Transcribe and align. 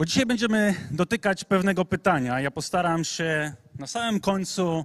Bo 0.00 0.04
dzisiaj 0.04 0.26
będziemy 0.26 0.74
dotykać 0.90 1.44
pewnego 1.44 1.84
pytania. 1.84 2.40
Ja 2.40 2.50
postaram 2.50 3.04
się 3.04 3.54
na 3.78 3.86
samym 3.86 4.20
końcu 4.20 4.84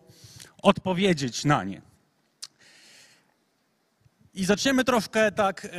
odpowiedzieć 0.62 1.46
na 1.46 1.64
nie. 1.64 1.82
I 4.34 4.46
zaczniemy 4.46 4.84
troszkę 4.84 5.32
tak 5.32 5.66
e, 5.66 5.70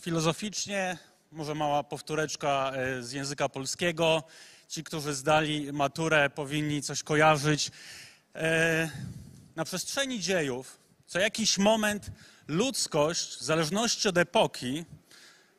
filozoficznie, 0.00 0.98
może 1.32 1.54
mała 1.54 1.84
powtóreczka 1.84 2.72
e, 2.74 3.02
z 3.02 3.12
języka 3.12 3.48
polskiego. 3.48 4.22
Ci, 4.68 4.84
którzy 4.84 5.14
zdali 5.14 5.72
maturę, 5.72 6.30
powinni 6.30 6.82
coś 6.82 7.02
kojarzyć. 7.02 7.70
E, 8.34 8.90
na 9.56 9.64
przestrzeni 9.64 10.20
dziejów, 10.20 10.78
co 11.06 11.18
jakiś 11.18 11.58
moment 11.58 12.10
ludzkość, 12.48 13.36
w 13.36 13.42
zależności 13.42 14.08
od 14.08 14.18
epoki, 14.18 14.84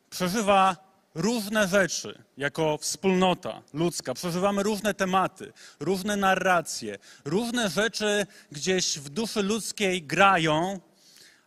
przeżywa 0.10 0.93
różne 1.16 1.68
rzeczy 1.68 2.24
jako 2.38 2.78
wspólnota 2.78 3.62
ludzka. 3.74 4.14
Przeżywamy 4.14 4.64
różne 4.64 4.94
tematy, 4.94 5.54
różne 5.80 6.16
narracje, 6.16 6.98
różne 7.26 7.70
rzeczy 7.70 8.26
gdzieś 8.52 9.00
w 9.00 9.10
duszy 9.10 9.44
ludzkiej 9.44 10.04
grają, 10.04 10.80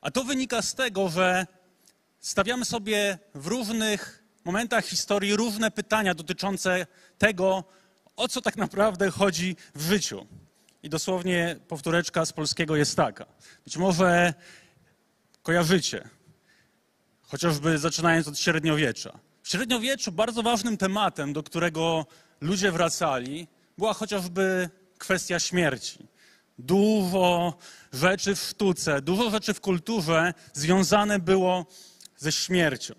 a 0.00 0.10
to 0.10 0.24
wynika 0.24 0.62
z 0.62 0.74
tego, 0.74 1.08
że 1.08 1.46
stawiamy 2.20 2.64
sobie 2.64 3.18
w 3.34 3.46
różnych 3.46 4.24
momentach 4.44 4.84
historii 4.84 5.36
różne 5.36 5.70
pytania 5.70 6.14
dotyczące 6.14 6.86
tego, 7.18 7.64
o 8.16 8.28
co 8.28 8.40
tak 8.40 8.56
naprawdę 8.56 9.10
chodzi 9.10 9.56
w 9.74 9.82
życiu. 9.82 10.26
I 10.82 10.88
dosłownie 10.88 11.56
powtóreczka 11.68 12.24
z 12.24 12.32
polskiego 12.32 12.76
jest 12.76 12.96
taka. 12.96 13.26
Być 13.64 13.76
może 13.76 14.34
kojarzycie, 15.42 16.08
chociażby 17.22 17.78
zaczynając 17.78 18.28
od 18.28 18.38
średniowiecza. 18.38 19.25
W 19.46 19.48
średniowieczu 19.48 20.12
bardzo 20.12 20.42
ważnym 20.42 20.76
tematem, 20.76 21.32
do 21.32 21.42
którego 21.42 22.06
ludzie 22.40 22.72
wracali, 22.72 23.46
była 23.78 23.94
chociażby 23.94 24.70
kwestia 24.98 25.40
śmierci. 25.40 26.06
Dużo 26.58 27.54
rzeczy 27.92 28.34
w 28.34 28.38
sztuce, 28.38 29.02
dużo 29.02 29.30
rzeczy 29.30 29.54
w 29.54 29.60
kulturze 29.60 30.34
związane 30.52 31.18
było 31.18 31.66
ze 32.16 32.32
śmiercią. 32.32 32.94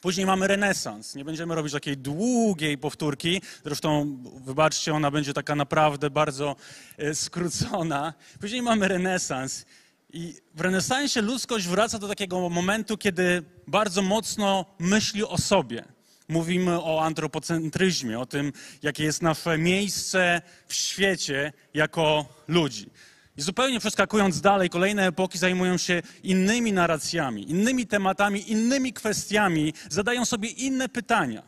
Później 0.00 0.26
mamy 0.26 0.46
renesans. 0.46 1.14
Nie 1.14 1.24
będziemy 1.24 1.54
robić 1.54 1.72
takiej 1.72 1.96
długiej 1.96 2.78
powtórki. 2.78 3.42
Zresztą, 3.64 4.18
wybaczcie, 4.44 4.94
ona 4.94 5.10
będzie 5.10 5.32
taka 5.32 5.54
naprawdę 5.54 6.10
bardzo 6.10 6.56
e, 6.98 7.14
skrócona. 7.14 8.14
Później 8.40 8.62
mamy 8.62 8.88
renesans. 8.88 9.66
I 10.14 10.34
w 10.54 10.60
renesansie 10.60 11.22
ludzkość 11.22 11.68
wraca 11.68 11.98
do 11.98 12.08
takiego 12.08 12.48
momentu, 12.48 12.98
kiedy 12.98 13.42
bardzo 13.66 14.02
mocno 14.02 14.64
myśli 14.78 15.24
o 15.24 15.38
sobie. 15.38 15.84
Mówimy 16.28 16.80
o 16.82 17.04
antropocentryzmie, 17.04 18.18
o 18.18 18.26
tym, 18.26 18.52
jakie 18.82 19.04
jest 19.04 19.22
nasze 19.22 19.58
miejsce 19.58 20.42
w 20.68 20.74
świecie 20.74 21.52
jako 21.74 22.26
ludzi. 22.48 22.90
I 23.36 23.42
zupełnie 23.42 23.80
przeskakując 23.80 24.40
dalej, 24.40 24.70
kolejne 24.70 25.06
epoki 25.06 25.38
zajmują 25.38 25.76
się 25.76 26.02
innymi 26.22 26.72
narracjami, 26.72 27.50
innymi 27.50 27.86
tematami, 27.86 28.50
innymi 28.52 28.92
kwestiami, 28.92 29.74
zadają 29.90 30.24
sobie 30.24 30.48
inne 30.48 30.88
pytania. 30.88 31.42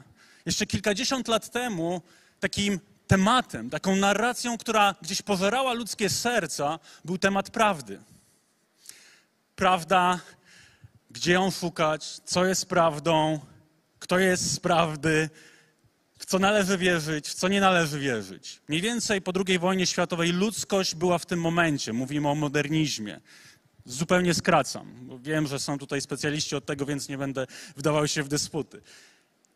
Jeszcze 0.46 0.66
kilkadziesiąt 0.66 1.28
lat 1.28 1.50
temu 1.50 2.02
takim 2.40 2.80
tematem, 3.06 3.70
taką 3.70 3.96
narracją, 3.96 4.58
która 4.58 4.94
gdzieś 5.02 5.22
pożerała 5.22 5.72
ludzkie 5.72 6.10
serca, 6.10 6.78
był 7.04 7.18
temat 7.18 7.50
prawdy. 7.50 7.98
Prawda, 9.56 10.20
gdzie 11.10 11.32
ją 11.32 11.50
szukać, 11.50 12.20
co 12.24 12.44
jest 12.44 12.66
prawdą, 12.66 13.40
kto 13.98 14.18
jest 14.18 14.52
z 14.52 14.60
prawdy, 14.60 15.30
w 16.18 16.26
co 16.26 16.38
należy 16.38 16.78
wierzyć, 16.78 17.28
w 17.28 17.34
co 17.34 17.48
nie 17.48 17.60
należy 17.60 18.00
wierzyć. 18.00 18.60
Mniej 18.68 18.82
więcej 18.82 19.22
po 19.22 19.32
II 19.46 19.58
wojnie 19.58 19.86
światowej 19.86 20.32
ludzkość 20.32 20.94
była 20.94 21.18
w 21.18 21.26
tym 21.26 21.40
momencie. 21.40 21.92
Mówimy 21.92 22.28
o 22.28 22.34
modernizmie. 22.34 23.20
Zupełnie 23.84 24.34
skracam. 24.34 25.18
Wiem, 25.22 25.46
że 25.46 25.58
są 25.58 25.78
tutaj 25.78 26.00
specjaliści 26.00 26.56
od 26.56 26.66
tego, 26.66 26.86
więc 26.86 27.08
nie 27.08 27.18
będę 27.18 27.46
wdawał 27.76 28.08
się 28.08 28.22
w 28.22 28.28
dysputy. 28.28 28.82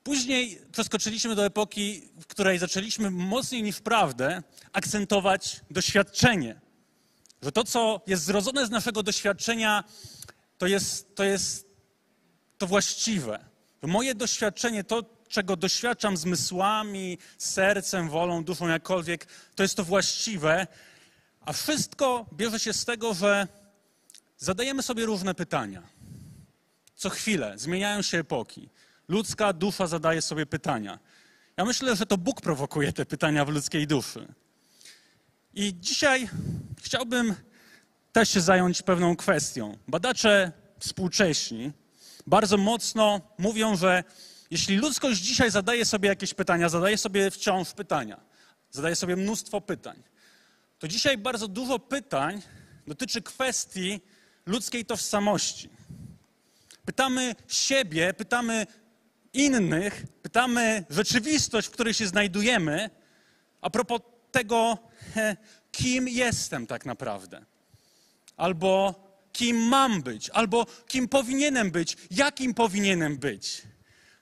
Później 0.03 0.61
przeskoczyliśmy 0.73 1.35
do 1.35 1.45
epoki, 1.45 2.03
w 2.21 2.27
której 2.27 2.59
zaczęliśmy 2.59 3.11
mocniej 3.11 3.63
niż 3.63 3.81
prawdę 3.81 4.43
akcentować 4.73 5.61
doświadczenie. 5.71 6.61
Że 7.43 7.53
to, 7.53 7.65
co 7.65 8.01
jest 8.07 8.25
zrodzone 8.25 8.67
z 8.67 8.71
naszego 8.71 9.03
doświadczenia, 9.03 9.85
to 10.59 10.67
jest 10.67 11.17
to, 11.17 11.25
jest 11.25 11.67
to 12.59 12.67
właściwe. 12.67 13.45
Moje 13.83 14.15
doświadczenie, 14.15 14.85
to, 14.85 15.03
czego 15.29 15.57
doświadczam 15.57 16.17
zmysłami, 16.17 17.19
sercem, 17.39 18.09
wolą, 18.09 18.45
duszą, 18.45 18.69
jakkolwiek, 18.69 19.27
to 19.55 19.63
jest 19.63 19.77
to 19.77 19.85
właściwe, 19.85 20.67
a 21.41 21.53
wszystko 21.53 22.27
bierze 22.33 22.61
się 22.61 22.73
z 22.73 22.85
tego, 22.85 23.15
że 23.15 23.49
zadajemy 24.39 24.83
sobie 24.83 25.07
różne 25.07 25.35
pytania. 25.35 25.83
Co 26.95 27.11
chwilę 27.11 27.59
zmieniają 27.59 28.03
się 28.03 28.19
epoki. 28.19 28.69
Ludzka 29.09 29.53
dusza 29.53 29.87
zadaje 29.87 30.23
sobie 30.23 30.47
pytania. 30.47 30.99
Ja 31.57 31.65
myślę, 31.65 31.97
że 31.97 32.07
to 32.07 32.19
Bóg 32.19 32.41
prowokuje 32.41 32.93
te 32.93 33.07
pytania 33.07 33.45
w 33.45 33.49
ludzkiej 33.49 33.87
duszy. 33.87 34.35
I 35.55 35.75
dzisiaj 35.81 36.29
chciałbym 36.83 37.35
też 38.13 38.29
się 38.29 38.41
zająć 38.41 38.83
pewną 38.83 39.17
kwestią. 39.17 39.77
Badacze 39.89 40.53
współcześni 40.79 41.73
bardzo 42.27 42.57
mocno 42.57 43.21
mówią, 43.39 43.77
że 43.77 44.05
jeśli 44.51 44.77
ludzkość 44.77 45.21
dzisiaj 45.21 45.51
zadaje 45.51 45.85
sobie 45.85 46.09
jakieś 46.09 46.35
pytania, 46.35 46.69
zadaje 46.69 46.99
sobie 46.99 47.31
wciąż 47.31 47.73
pytania, 47.73 48.21
zadaje 48.71 48.97
sobie 48.97 49.17
mnóstwo 49.17 49.61
pytań, 49.61 50.03
to 50.79 50.89
dzisiaj 50.89 51.19
bardzo 51.19 51.49
dużo 51.49 51.79
pytań 51.79 52.43
dotyczy 52.87 53.23
kwestii 53.23 54.01
ludzkiej 54.47 54.85
tożsamości. 54.85 55.71
Pytamy 56.85 57.35
siebie, 57.49 58.15
pytamy 58.15 58.67
innych, 59.33 60.07
pytamy 60.23 60.85
rzeczywistość, 60.91 61.69
w 61.69 61.71
której 61.71 61.95
się 61.95 62.07
znajdujemy, 62.07 62.91
a 63.61 63.71
propos 63.71 64.01
tego, 64.31 64.90
kim 65.73 66.09
jestem 66.09 66.67
tak 66.67 66.87
naprawdę. 66.87 67.45
Albo 68.37 68.95
kim 69.33 69.57
mam 69.57 70.03
być, 70.03 70.31
albo 70.31 70.67
kim 70.89 71.09
powinienem 71.09 71.71
być, 71.71 71.97
jakim 72.11 72.55
powinienem 72.55 73.19
być. 73.19 73.63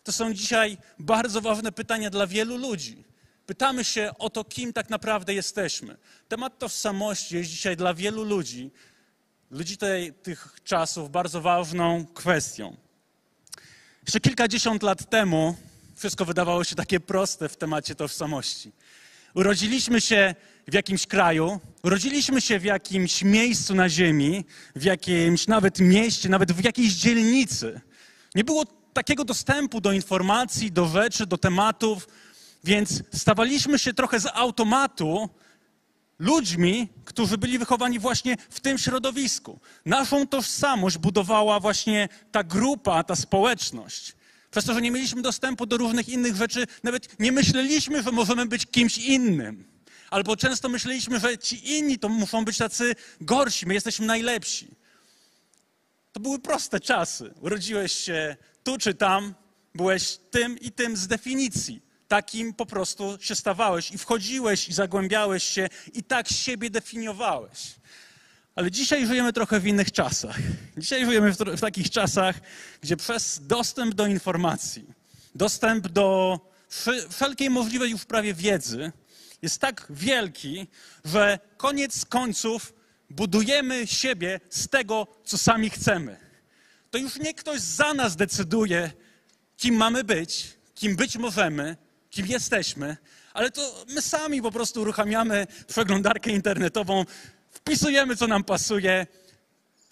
To 0.04 0.12
są 0.12 0.34
dzisiaj 0.34 0.78
bardzo 0.98 1.40
ważne 1.40 1.72
pytania 1.72 2.10
dla 2.10 2.26
wielu 2.26 2.56
ludzi. 2.56 3.04
Pytamy 3.46 3.84
się 3.84 4.10
o 4.18 4.30
to, 4.30 4.44
kim 4.44 4.72
tak 4.72 4.90
naprawdę 4.90 5.34
jesteśmy. 5.34 5.96
Temat 6.28 6.58
tożsamości 6.58 7.36
jest 7.36 7.50
dzisiaj 7.50 7.76
dla 7.76 7.94
wielu 7.94 8.24
ludzi, 8.24 8.70
ludzi 9.50 9.76
tej, 9.76 10.12
tych 10.12 10.60
czasów, 10.64 11.10
bardzo 11.10 11.40
ważną 11.40 12.06
kwestią. 12.06 12.76
Jeszcze 14.02 14.20
kilkadziesiąt 14.20 14.82
lat 14.82 15.10
temu 15.10 15.56
wszystko 15.96 16.24
wydawało 16.24 16.64
się 16.64 16.76
takie 16.76 17.00
proste 17.00 17.48
w 17.48 17.56
temacie 17.56 17.94
tożsamości. 17.94 18.72
Urodziliśmy 19.34 20.00
się 20.00 20.34
w 20.68 20.74
jakimś 20.74 21.06
kraju, 21.06 21.60
urodziliśmy 21.82 22.40
się 22.40 22.58
w 22.58 22.64
jakimś 22.64 23.22
miejscu 23.22 23.74
na 23.74 23.88
ziemi, 23.88 24.44
w 24.76 24.84
jakimś 24.84 25.46
nawet 25.46 25.80
mieście, 25.80 26.28
nawet 26.28 26.52
w 26.52 26.64
jakiejś 26.64 26.92
dzielnicy. 26.92 27.80
Nie 28.34 28.44
było 28.44 28.64
takiego 28.92 29.24
dostępu 29.24 29.80
do 29.80 29.92
informacji, 29.92 30.72
do 30.72 30.86
rzeczy, 30.86 31.26
do 31.26 31.38
tematów, 31.38 32.08
więc 32.64 33.02
stawaliśmy 33.14 33.78
się 33.78 33.94
trochę 33.94 34.20
z 34.20 34.26
automatu 34.26 35.28
ludźmi, 36.18 36.88
którzy 37.04 37.38
byli 37.38 37.58
wychowani 37.58 37.98
właśnie 37.98 38.36
w 38.50 38.60
tym 38.60 38.78
środowisku. 38.78 39.60
Naszą 39.84 40.26
tożsamość 40.26 40.98
budowała 40.98 41.60
właśnie 41.60 42.08
ta 42.32 42.44
grupa, 42.44 43.04
ta 43.04 43.16
społeczność. 43.16 44.16
Przez 44.50 44.64
to, 44.64 44.74
że 44.74 44.80
nie 44.80 44.90
mieliśmy 44.90 45.22
dostępu 45.22 45.66
do 45.66 45.76
różnych 45.76 46.08
innych 46.08 46.36
rzeczy, 46.36 46.66
nawet 46.82 47.20
nie 47.20 47.32
myśleliśmy, 47.32 48.02
że 48.02 48.12
możemy 48.12 48.46
być 48.46 48.66
kimś 48.66 48.98
innym. 48.98 49.67
Albo 50.10 50.36
często 50.36 50.68
myśleliśmy, 50.68 51.20
że 51.20 51.38
ci 51.38 51.76
inni 51.76 51.98
to 51.98 52.08
muszą 52.08 52.44
być 52.44 52.58
tacy 52.58 52.94
gorsi, 53.20 53.66
my 53.66 53.74
jesteśmy 53.74 54.06
najlepsi. 54.06 54.68
To 56.12 56.20
były 56.20 56.38
proste 56.38 56.80
czasy. 56.80 57.34
Urodziłeś 57.40 57.92
się 57.92 58.36
tu 58.64 58.78
czy 58.78 58.94
tam, 58.94 59.34
byłeś 59.74 60.18
tym 60.30 60.58
i 60.58 60.72
tym 60.72 60.96
z 60.96 61.06
definicji. 61.06 61.82
Takim 62.08 62.54
po 62.54 62.66
prostu 62.66 63.18
się 63.20 63.34
stawałeś 63.34 63.90
i 63.90 63.98
wchodziłeś 63.98 64.68
i 64.68 64.72
zagłębiałeś 64.72 65.44
się 65.44 65.68
i 65.94 66.02
tak 66.02 66.28
siebie 66.28 66.70
definiowałeś. 66.70 67.74
Ale 68.54 68.70
dzisiaj 68.70 69.06
żyjemy 69.06 69.32
trochę 69.32 69.60
w 69.60 69.66
innych 69.66 69.92
czasach. 69.92 70.36
Dzisiaj 70.76 71.04
żyjemy 71.04 71.32
w, 71.32 71.36
w 71.36 71.60
takich 71.60 71.90
czasach, 71.90 72.40
gdzie 72.82 72.96
przez 72.96 73.46
dostęp 73.46 73.94
do 73.94 74.06
informacji, 74.06 74.86
dostęp 75.34 75.88
do 75.88 76.38
wszelkiej 77.10 77.50
możliwej 77.50 77.90
już 77.90 78.04
prawie 78.04 78.34
wiedzy 78.34 78.92
jest 79.42 79.60
tak 79.60 79.86
wielki, 79.90 80.66
że 81.04 81.38
koniec 81.56 82.04
końców 82.04 82.72
budujemy 83.10 83.86
siebie 83.86 84.40
z 84.50 84.68
tego, 84.68 85.06
co 85.24 85.38
sami 85.38 85.70
chcemy. 85.70 86.16
To 86.90 86.98
już 86.98 87.16
nie 87.16 87.34
ktoś 87.34 87.60
za 87.60 87.94
nas 87.94 88.16
decyduje, 88.16 88.90
kim 89.56 89.74
mamy 89.74 90.04
być, 90.04 90.58
kim 90.74 90.96
być 90.96 91.16
możemy, 91.16 91.76
kim 92.10 92.26
jesteśmy, 92.26 92.96
ale 93.32 93.50
to 93.50 93.84
my 93.88 94.02
sami 94.02 94.42
po 94.42 94.50
prostu 94.50 94.80
uruchamiamy 94.80 95.46
przeglądarkę 95.66 96.30
internetową, 96.30 97.04
wpisujemy, 97.50 98.16
co 98.16 98.26
nam 98.26 98.44
pasuje, 98.44 99.06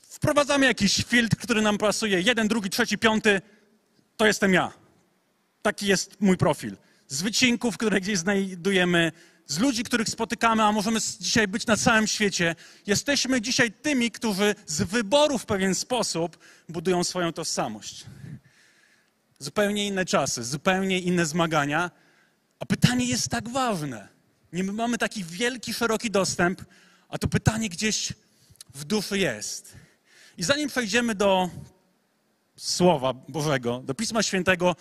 wprowadzamy 0.09 0.67
jakiś 0.67 1.05
filtr, 1.05 1.37
który 1.37 1.63
nam 1.63 1.79
pasuje, 1.79 2.21
jeden, 2.21 2.49
drugi, 2.49 2.71
trzeci, 2.71 2.99
piąty, 2.99 3.41
to 4.17 4.27
jestem 4.27 4.55
ja. 4.55 4.73
Taki 5.63 5.87
jest 5.87 6.21
mój 6.21 6.37
profil. 6.37 6.77
Z 7.09 7.23
wycinków, 7.23 7.77
które 7.77 8.01
gdzieś 8.01 8.19
znajdujemy, 8.19 9.13
z 9.47 9.59
ludzi, 9.59 9.85
których 9.85 10.09
spotykamy, 10.09 10.63
a 10.63 10.73
możemy 10.73 11.01
dzisiaj 11.21 11.49
być 11.49 11.67
na 11.67 11.77
całym 11.77 12.07
świecie, 12.07 12.55
jesteśmy 12.87 13.41
dzisiaj 13.41 13.73
tymi, 13.73 14.11
którzy 14.11 14.55
z 14.67 14.83
wyboru 14.83 15.39
w 15.39 15.47
pewien 15.47 15.75
sposób 15.75 16.39
budują 16.69 17.05
swoją 17.05 17.33
tożsamość. 17.33 18.05
Zupełnie 19.39 19.87
inne 19.87 20.05
czasy, 20.05 20.45
zupełnie 20.45 20.99
inne 21.01 21.27
zmagania, 21.27 21.91
a 22.61 22.67
pytanie 22.67 23.05
jest 23.05 23.29
tak 23.29 23.49
ważne. 23.49 24.09
Nie 24.53 24.65
mamy 24.65 24.99
taki 24.99 25.25
wielki, 25.25 25.75
szeroki 25.75 26.11
dostęp, 26.11 26.63
a 27.09 27.19
to 27.19 27.29
pytanie 27.29 27.69
gdzieś 27.69 28.13
w 28.75 28.85
duszy 28.85 29.19
jest. 29.19 29.75
I 30.39 30.43
zanim 30.43 30.69
przejdziemy 30.69 31.15
do 31.15 31.51
Słowa 32.57 33.13
Bożego, 33.13 33.83
do 33.85 33.95
Pisma 33.95 34.23
Świętego, 34.23 34.77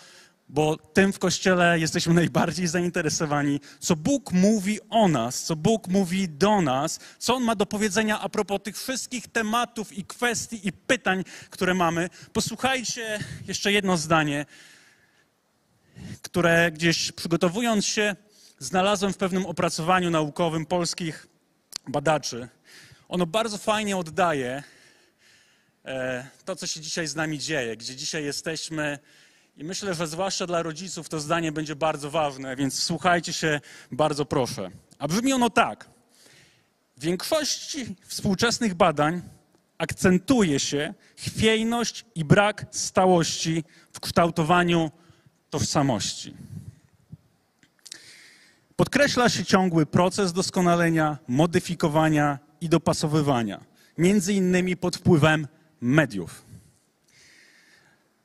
bo 0.50 0.78
tym 0.78 1.14
w 1.14 1.20
Kościele 1.20 1.80
jesteśmy 1.80 2.14
najbardziej 2.14 2.68
zainteresowani, 2.68 3.60
co 3.80 3.96
Bóg 3.96 4.32
mówi 4.32 4.80
o 4.90 5.08
nas, 5.08 5.44
co 5.44 5.56
Bóg 5.56 5.88
mówi 5.88 6.30
do 6.30 6.62
nas, 6.62 7.00
co 7.20 7.36
On 7.36 7.44
ma 7.44 7.56
do 7.56 7.66
powiedzenia 7.66 8.20
a 8.20 8.30
propos 8.30 8.62
tych 8.64 8.78
wszystkich 8.78 9.28
tematów 9.28 9.94
i 9.94 10.04
kwestii 10.04 10.68
i 10.68 10.72
pytań, 10.72 11.24
które 11.50 11.74
mamy. 11.74 12.10
Posłuchajcie 12.34 13.20
jeszcze 13.48 13.72
jedno 13.72 13.98
zdanie, 13.98 14.46
które 16.22 16.72
gdzieś 16.72 17.12
przygotowując 17.12 17.86
się, 17.86 18.16
znalazłem 18.60 19.14
w 19.14 19.18
pewnym 19.18 19.46
opracowaniu 19.46 20.10
naukowym 20.10 20.66
polskich 20.66 21.28
badaczy. 21.88 22.48
Ono 23.10 23.26
bardzo 23.26 23.58
fajnie 23.58 23.98
oddaje 23.98 24.64
e, 25.86 26.28
to, 26.46 26.56
co 26.56 26.68
się 26.68 26.80
dzisiaj 26.82 27.08
z 27.08 27.16
nami 27.16 27.40
dzieje, 27.40 27.78
gdzie 27.78 27.96
dzisiaj 27.96 28.24
jesteśmy 28.24 29.00
i 29.58 29.64
myślę, 29.64 29.94
że 29.94 30.08
zwłaszcza 30.08 30.48
dla 30.48 30.64
rodziców 30.64 31.10
to 31.10 31.20
zdanie 31.20 31.52
będzie 31.52 31.76
bardzo 31.76 32.12
ważne, 32.12 32.56
więc 32.56 32.84
słuchajcie 32.84 33.34
się 33.34 33.62
bardzo 33.92 34.26
proszę. 34.26 34.72
A 35.00 35.08
brzmi 35.08 35.34
ono 35.34 35.50
tak. 35.50 35.90
W 36.98 37.02
większości 37.02 37.96
współczesnych 38.08 38.74
badań 38.74 39.22
akcentuje 39.78 40.60
się 40.60 40.94
chwiejność 41.18 42.06
i 42.16 42.26
brak 42.26 42.66
stałości 42.72 43.64
w 43.94 44.00
kształtowaniu 44.00 44.92
tożsamości. 45.50 46.34
Podkreśla 48.76 49.30
się 49.30 49.46
ciągły 49.46 49.86
proces 49.86 50.34
doskonalenia, 50.34 51.18
modyfikowania 51.28 52.40
i 52.62 52.70
dopasowywania, 52.70 53.64
między 53.98 54.34
innymi 54.34 54.78
pod 54.78 54.98
wpływem 54.98 55.48
mediów. 55.82 56.46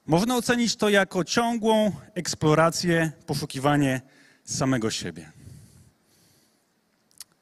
Można 0.06 0.36
ocenić 0.36 0.76
to 0.76 0.88
jako 0.88 1.24
ciągłą 1.24 1.92
eksplorację, 2.14 3.12
poszukiwanie 3.26 4.00
samego 4.44 4.90
siebie. 4.90 5.32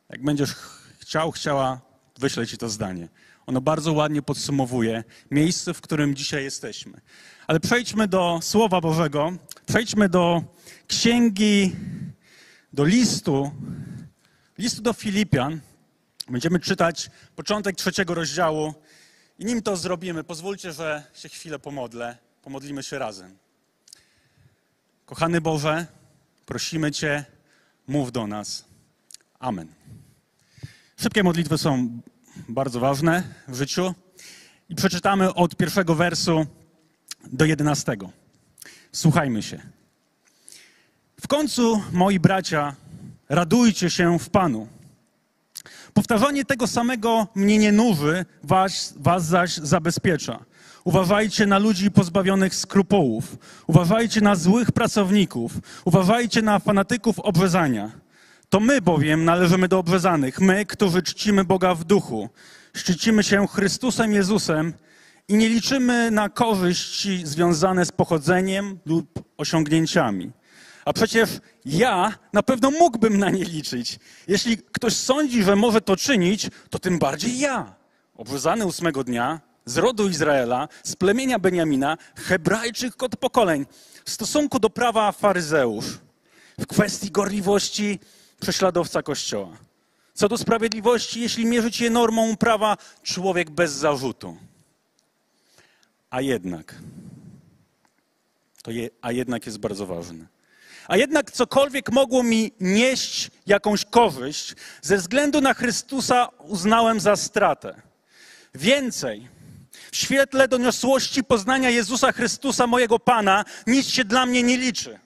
Jak 0.09 0.23
będziesz 0.23 0.55
chciał, 0.99 1.33
chciała, 1.33 1.81
wyślę 2.19 2.47
ci 2.47 2.59
to 2.59 2.69
zdanie. 2.69 3.09
Ono 3.47 3.61
bardzo 3.61 3.93
ładnie 3.93 4.23
podsumowuje 4.23 5.05
miejsce, 5.31 5.75
w 5.75 5.81
którym 5.81 6.15
dzisiaj 6.15 6.45
jesteśmy. 6.45 7.01
Ale 7.47 7.61
przejdźmy 7.61 8.09
do 8.09 8.39
Słowa 8.43 8.81
Bożego, 8.81 9.33
przejdźmy 9.67 10.09
do 10.09 10.43
księgi, 10.87 11.77
do 12.73 12.85
listu, 12.85 13.51
listu 14.59 14.83
do 14.83 14.93
Filipian. 14.93 15.61
Będziemy 16.29 16.61
czytać 16.61 17.11
początek 17.37 17.77
trzeciego 17.77 18.15
rozdziału 18.15 18.75
i 19.39 19.45
nim 19.45 19.63
to 19.63 19.77
zrobimy, 19.77 20.25
pozwólcie, 20.25 20.73
że 20.73 21.03
się 21.15 21.29
chwilę 21.29 21.59
pomodlę. 21.59 22.28
Pomodlimy 22.49 22.83
się 22.83 22.99
razem. 22.99 23.39
Kochany 25.07 25.41
Boże, 25.41 25.87
prosimy 26.47 26.93
Cię, 26.93 27.25
mów 27.89 28.13
do 28.13 28.27
nas. 28.27 28.65
Amen. 29.39 29.69
Szybkie 30.97 31.23
modlitwy 31.23 31.59
są 31.59 32.01
bardzo 32.49 32.81
ważne 32.81 33.23
w 33.49 33.55
życiu 33.55 33.95
i 34.69 34.75
przeczytamy 34.75 35.35
od 35.35 35.57
pierwszego 35.57 35.95
wersu 35.95 36.47
do 37.33 37.45
jedenastego. 37.45 38.11
Słuchajmy 38.93 39.43
się. 39.43 39.63
W 41.21 41.29
końcu, 41.29 41.83
moi 41.93 42.21
bracia, 42.21 42.77
radujcie 43.29 43.91
się 43.91 44.19
w 44.19 44.31
Panu. 44.31 44.69
Powtarzanie 45.95 46.45
tego 46.45 46.67
samego 46.67 47.27
mnie 47.35 47.59
nie 47.59 47.73
nuży, 47.73 48.25
was, 48.43 48.95
was 48.97 49.25
zaś 49.25 49.57
zabezpiecza. 49.57 50.48
Uważajcie 50.89 51.47
na 51.47 51.59
ludzi 51.59 51.91
pozbawionych 51.91 52.55
skrupułów. 52.55 53.37
Uważajcie 53.67 54.21
na 54.21 54.37
złych 54.37 54.73
pracowników. 54.73 55.53
Uważajcie 55.85 56.43
na 56.43 56.59
fanatyków 56.59 57.21
obrzezania. 57.21 57.91
To 58.49 58.61
my 58.61 58.81
bowiem 58.81 59.25
należymy 59.25 59.69
do 59.69 59.79
obrzezanych, 59.79 60.41
my, 60.41 60.67
którzy 60.67 61.03
czcimy 61.03 61.45
Boga 61.45 61.75
w 61.75 61.85
duchu. 61.85 62.29
Szczycimy 62.75 63.23
się 63.23 63.47
Chrystusem 63.47 64.13
Jezusem 64.13 64.73
i 65.29 65.35
nie 65.35 65.49
liczymy 65.49 66.11
na 66.11 66.29
korzyści 66.29 67.27
związane 67.27 67.87
z 67.87 67.93
pochodzeniem 67.93 68.79
lub 68.87 69.25
osiągnięciami. 69.37 70.31
A 70.85 70.93
przecież 70.93 71.31
ja 71.65 72.13
na 72.33 72.43
pewno 72.43 72.71
mógłbym 72.71 73.19
na 73.19 73.31
nie 73.31 73.45
liczyć. 73.45 73.99
Jeśli 74.29 74.59
ktoś 74.59 74.97
sądzi, 74.97 75.43
że 75.43 75.57
może 75.57 75.81
to 75.81 75.97
czynić, 75.97 76.51
to 76.71 76.79
tym 76.79 76.99
bardziej 76.99 77.39
ja. 77.39 77.75
Obrzezany 78.15 78.67
ósmego 78.67 79.05
dnia, 79.05 79.48
z 79.69 79.77
rodu 79.77 80.09
Izraela, 80.09 80.69
z 80.83 80.97
plemienia 80.97 81.39
Beniamina, 81.39 81.97
Hebrajczyk 82.17 83.03
od 83.03 83.17
pokoleń, 83.17 83.67
w 84.05 84.11
stosunku 84.11 84.59
do 84.59 84.71
prawa 84.71 85.13
faryzeusz, 85.13 85.87
w 86.59 86.67
kwestii 86.67 87.11
gorliwości 87.11 87.99
prześladowca 88.41 89.03
Kościoła. 89.03 89.57
Co 90.15 90.29
do 90.29 90.39
sprawiedliwości, 90.39 91.21
jeśli 91.21 91.47
mierzyć 91.47 91.81
je 91.81 91.91
normą 91.91 92.37
prawa, 92.37 92.77
człowiek 93.03 93.51
bez 93.51 93.73
zarzutu. 93.73 94.37
A 96.11 96.21
jednak, 96.21 96.75
to 98.63 98.71
je, 98.71 98.91
a 99.03 99.13
jednak 99.13 99.47
jest 99.47 99.59
bardzo 99.59 99.87
ważne. 99.87 100.27
A 100.89 100.97
jednak 100.97 101.31
cokolwiek 101.31 101.93
mogło 101.93 102.23
mi 102.23 102.53
nieść 102.61 103.31
jakąś 103.47 103.85
korzyść, 103.85 104.55
ze 104.83 104.97
względu 104.97 105.41
na 105.41 105.55
Chrystusa 105.55 106.29
uznałem 106.39 107.01
za 107.01 107.17
stratę. 107.17 107.83
Więcej, 108.55 109.29
w 109.93 109.97
świetle 109.97 110.49
doniosłości 110.49 111.25
poznania 111.25 111.71
Jezusa 111.71 112.13
Chrystusa, 112.13 112.67
mojego 112.67 112.99
Pana, 112.99 113.45
nic 113.67 113.89
się 113.89 114.05
dla 114.05 114.27
mnie 114.27 114.43
nie 114.43 114.57
liczy. 114.59 114.99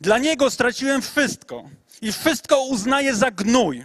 Dla 0.00 0.18
Niego 0.18 0.50
straciłem 0.50 1.02
wszystko 1.02 1.70
i 2.02 2.12
wszystko 2.12 2.64
uznaję 2.64 3.14
za 3.14 3.30
gnój 3.30 3.84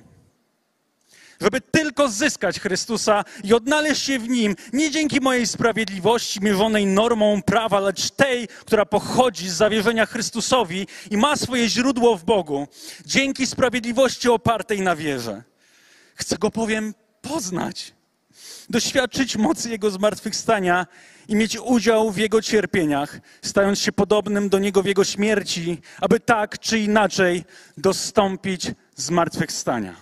żeby 1.44 1.62
tylko 1.62 2.10
zyskać 2.10 2.60
Chrystusa 2.60 3.24
i 3.44 3.54
odnaleźć 3.54 4.06
się 4.06 4.20
w 4.20 4.30
Nim, 4.30 4.56
nie 4.74 4.92
dzięki 4.92 5.22
mojej 5.22 5.48
sprawiedliwości 5.48 6.42
mierzonej 6.42 6.86
normą 6.86 7.42
prawa, 7.42 7.80
lecz 7.80 8.10
tej, 8.12 8.48
która 8.48 8.86
pochodzi 8.86 9.50
z 9.50 9.54
zawierzenia 9.54 10.06
Chrystusowi 10.06 10.88
i 11.12 11.18
ma 11.18 11.36
swoje 11.36 11.70
źródło 11.70 12.18
w 12.18 12.24
Bogu, 12.24 12.68
dzięki 13.06 13.48
sprawiedliwości 13.48 14.30
opartej 14.30 14.82
na 14.82 14.96
wierze. 14.96 15.44
Chcę 16.16 16.38
Go 16.38 16.52
powiem 16.52 16.94
poznać, 17.22 17.94
doświadczyć 18.70 19.36
mocy 19.38 19.70
Jego 19.70 19.91
zmartwychwstania 19.91 20.88
i 21.27 21.36
mieć 21.36 21.58
udział 21.58 22.12
w 22.12 22.17
Jego 22.17 22.41
cierpieniach, 22.41 23.20
stając 23.41 23.79
się 23.79 23.91
podobnym 23.91 24.50
do 24.50 24.60
Niego 24.60 24.84
w 24.84 24.86
Jego 24.86 25.03
śmierci, 25.03 25.82
aby 26.01 26.20
tak 26.20 26.60
czy 26.60 26.79
inaczej 26.79 27.43
dostąpić 27.77 28.72
zmartwychwstania. 28.96 29.96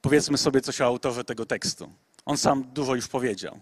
Powiedzmy 0.00 0.38
sobie 0.38 0.60
coś 0.60 0.80
o 0.80 0.84
autorze 0.84 1.24
tego 1.24 1.46
tekstu. 1.46 1.92
On 2.24 2.38
sam 2.38 2.64
dużo 2.72 2.94
już 2.94 3.08
powiedział. 3.08 3.60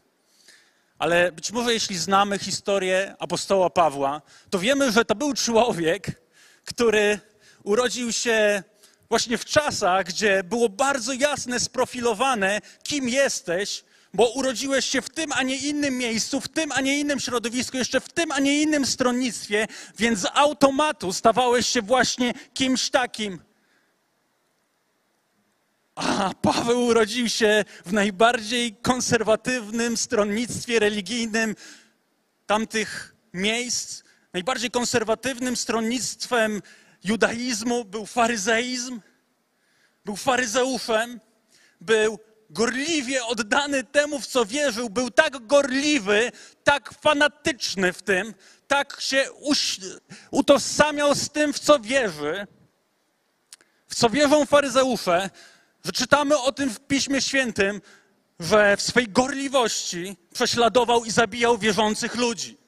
Ale 0.98 1.32
być 1.32 1.52
może 1.52 1.72
jeśli 1.72 1.96
znamy 1.98 2.38
historię 2.38 3.14
apostoła 3.18 3.70
Pawła, 3.70 4.22
to 4.50 4.58
wiemy, 4.58 4.92
że 4.92 5.04
to 5.04 5.14
był 5.14 5.32
człowiek, 5.32 6.22
który 6.64 7.20
urodził 7.62 8.12
się 8.12 8.62
właśnie 9.08 9.38
w 9.38 9.44
czasach, 9.44 10.06
gdzie 10.06 10.44
było 10.44 10.68
bardzo 10.68 11.12
jasne 11.12 11.60
sprofilowane, 11.60 12.60
kim 12.82 13.08
jesteś, 13.08 13.84
bo 14.14 14.30
urodziłeś 14.30 14.86
się 14.86 15.02
w 15.02 15.10
tym, 15.10 15.32
a 15.32 15.42
nie 15.42 15.56
innym 15.56 15.98
miejscu, 15.98 16.40
w 16.40 16.48
tym, 16.48 16.72
a 16.72 16.80
nie 16.80 17.00
innym 17.00 17.20
środowisku, 17.20 17.76
jeszcze 17.76 18.00
w 18.00 18.08
tym, 18.08 18.32
a 18.32 18.40
nie 18.40 18.62
innym 18.62 18.86
stronnictwie, 18.86 19.66
więc 19.98 20.18
z 20.18 20.26
automatu 20.34 21.12
stawałeś 21.12 21.66
się 21.66 21.82
właśnie 21.82 22.34
kimś 22.54 22.90
takim. 22.90 23.40
A 25.94 26.34
Paweł 26.42 26.84
urodził 26.84 27.28
się 27.28 27.64
w 27.86 27.92
najbardziej 27.92 28.76
konserwatywnym 28.76 29.96
stronnictwie 29.96 30.78
religijnym 30.78 31.56
tamtych 32.46 33.14
miejsc 33.32 34.02
najbardziej 34.32 34.70
konserwatywnym 34.70 35.56
stronnictwem 35.56 36.62
judaizmu 37.08 37.84
był 37.84 38.06
faryzeizm, 38.06 39.00
był 40.04 40.16
faryzeuszem, 40.16 41.20
był 41.80 42.18
gorliwie 42.50 43.24
oddany 43.24 43.84
temu, 43.84 44.20
w 44.20 44.26
co 44.26 44.44
wierzył, 44.44 44.90
był 44.90 45.10
tak 45.10 45.46
gorliwy, 45.46 46.32
tak 46.64 46.94
fanatyczny 47.00 47.92
w 47.92 48.02
tym, 48.02 48.34
tak 48.68 49.00
się 49.00 49.28
utożsamiał 50.30 51.14
z 51.14 51.30
tym, 51.30 51.52
w 51.52 51.58
co 51.58 51.80
wierzy, 51.80 52.46
w 53.88 53.94
co 53.94 54.10
wierzą 54.10 54.46
faryzeusze, 54.46 55.30
że 55.84 55.92
czytamy 55.92 56.38
o 56.38 56.52
tym 56.52 56.70
w 56.70 56.80
Piśmie 56.80 57.20
Świętym, 57.20 57.80
że 58.40 58.76
w 58.76 58.82
swej 58.82 59.08
gorliwości 59.08 60.16
prześladował 60.34 61.04
i 61.04 61.10
zabijał 61.10 61.58
wierzących 61.58 62.14
ludzi. 62.14 62.65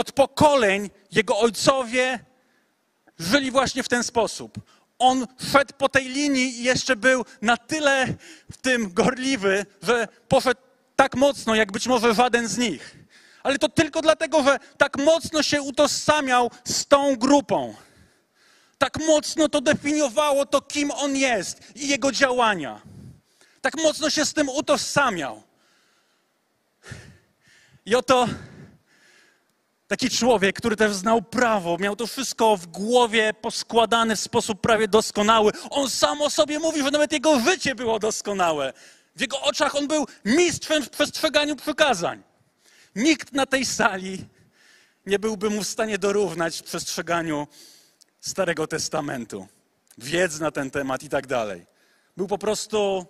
Od 0.00 0.12
pokoleń 0.12 0.90
jego 1.12 1.38
ojcowie 1.38 2.18
żyli 3.18 3.50
właśnie 3.50 3.82
w 3.82 3.88
ten 3.88 4.04
sposób. 4.04 4.58
On 4.98 5.26
szedł 5.52 5.74
po 5.78 5.88
tej 5.88 6.08
linii 6.08 6.60
i 6.60 6.62
jeszcze 6.62 6.96
był 6.96 7.24
na 7.42 7.56
tyle 7.56 8.06
w 8.52 8.56
tym 8.56 8.92
gorliwy, 8.92 9.66
że 9.82 10.08
poszedł 10.28 10.60
tak 10.96 11.16
mocno, 11.16 11.54
jak 11.54 11.72
być 11.72 11.86
może 11.86 12.14
żaden 12.14 12.48
z 12.48 12.58
nich. 12.58 12.96
Ale 13.42 13.58
to 13.58 13.68
tylko 13.68 14.02
dlatego, 14.02 14.42
że 14.42 14.58
tak 14.78 14.96
mocno 14.98 15.42
się 15.42 15.62
utożsamiał 15.62 16.50
z 16.64 16.86
tą 16.86 17.16
grupą. 17.16 17.74
Tak 18.78 18.98
mocno 19.06 19.48
to 19.48 19.60
definiowało 19.60 20.46
to, 20.46 20.60
kim 20.60 20.90
on 20.90 21.16
jest 21.16 21.76
i 21.76 21.88
jego 21.88 22.12
działania. 22.12 22.80
Tak 23.60 23.82
mocno 23.82 24.10
się 24.10 24.26
z 24.26 24.32
tym 24.32 24.48
utożsamiał. 24.48 25.42
I 27.86 27.94
oto 27.94 28.28
taki 29.90 30.10
człowiek, 30.10 30.56
który 30.56 30.76
też 30.76 30.94
znał 30.94 31.22
prawo, 31.22 31.76
miał 31.80 31.96
to 31.96 32.06
wszystko 32.06 32.56
w 32.56 32.66
głowie 32.66 33.34
poskładane 33.34 34.16
w 34.16 34.20
sposób 34.20 34.60
prawie 34.60 34.88
doskonały. 34.88 35.52
On 35.70 35.90
sam 35.90 36.22
o 36.22 36.30
sobie 36.30 36.58
mówi, 36.58 36.82
że 36.82 36.90
nawet 36.90 37.12
jego 37.12 37.40
życie 37.40 37.74
było 37.74 37.98
doskonałe. 37.98 38.72
W 39.16 39.20
jego 39.20 39.40
oczach 39.40 39.74
on 39.74 39.88
był 39.88 40.06
mistrzem 40.24 40.82
w 40.82 40.90
przestrzeganiu 40.90 41.56
przykazań. 41.56 42.22
Nikt 42.96 43.32
na 43.32 43.46
tej 43.46 43.66
sali 43.66 44.24
nie 45.06 45.18
byłby 45.18 45.50
mu 45.50 45.62
w 45.62 45.68
stanie 45.68 45.98
dorównać 45.98 46.62
przestrzeganiu 46.62 47.48
Starego 48.20 48.66
Testamentu, 48.66 49.46
wiedzy 49.98 50.40
na 50.40 50.50
ten 50.50 50.70
temat 50.70 51.02
i 51.02 51.08
tak 51.08 51.26
dalej. 51.26 51.66
Był 52.16 52.26
po 52.26 52.38
prostu 52.38 53.06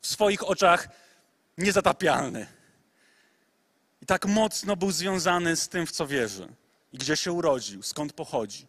w 0.00 0.06
swoich 0.06 0.48
oczach 0.48 0.88
niezatapialny. 1.58 2.57
Tak 4.08 4.26
mocno 4.26 4.76
był 4.76 4.92
związany 4.92 5.56
z 5.56 5.68
tym, 5.68 5.86
w 5.86 5.90
co 5.90 6.06
wierzy 6.06 6.48
i 6.92 6.98
gdzie 6.98 7.16
się 7.16 7.32
urodził, 7.32 7.82
skąd 7.82 8.12
pochodzi. 8.12 8.66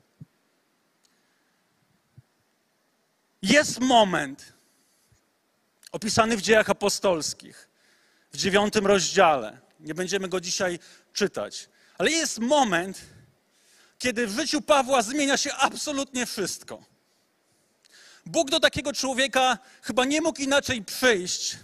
Jest 3.41 3.79
moment 3.79 4.53
opisany 5.91 6.37
w 6.37 6.41
dziejach 6.41 6.69
apostolskich, 6.69 7.69
w 8.31 8.37
dziewiątym 8.37 8.87
rozdziale. 8.87 9.57
Nie 9.79 9.93
będziemy 9.93 10.27
go 10.27 10.41
dzisiaj 10.41 10.79
czytać, 11.13 11.69
ale 11.97 12.11
jest 12.11 12.39
moment, 12.39 13.01
kiedy 13.99 14.27
w 14.27 14.35
życiu 14.35 14.61
Pawła 14.61 15.01
zmienia 15.01 15.37
się 15.37 15.53
absolutnie 15.53 16.25
wszystko. 16.25 16.83
Bóg 18.25 18.49
do 18.49 18.59
takiego 18.59 18.93
człowieka 18.93 19.57
chyba 19.81 20.05
nie 20.05 20.21
mógł 20.21 20.41
inaczej 20.41 20.83
przyjść, 20.83 21.57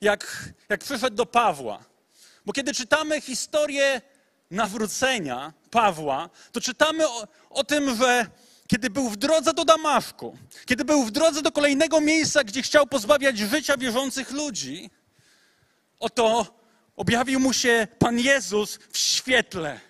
jak, 0.00 0.52
jak 0.68 0.80
przyszedł 0.80 1.16
do 1.16 1.26
Pawła. 1.26 1.87
Bo 2.48 2.52
kiedy 2.52 2.74
czytamy 2.74 3.20
historię 3.20 4.00
nawrócenia 4.50 5.52
Pawła, 5.70 6.30
to 6.52 6.60
czytamy 6.60 7.08
o, 7.08 7.28
o 7.50 7.64
tym, 7.64 7.96
że 7.96 8.26
kiedy 8.68 8.90
był 8.90 9.08
w 9.08 9.16
drodze 9.16 9.54
do 9.54 9.64
Damaszku, 9.64 10.38
kiedy 10.66 10.84
był 10.84 11.04
w 11.04 11.10
drodze 11.10 11.42
do 11.42 11.52
kolejnego 11.52 12.00
miejsca, 12.00 12.44
gdzie 12.44 12.62
chciał 12.62 12.86
pozbawiać 12.86 13.38
życia 13.38 13.76
wierzących 13.76 14.30
ludzi, 14.30 14.90
oto 16.00 16.46
objawił 16.96 17.40
mu 17.40 17.52
się 17.52 17.88
Pan 17.98 18.18
Jezus 18.18 18.78
w 18.92 18.98
świetle. 18.98 19.80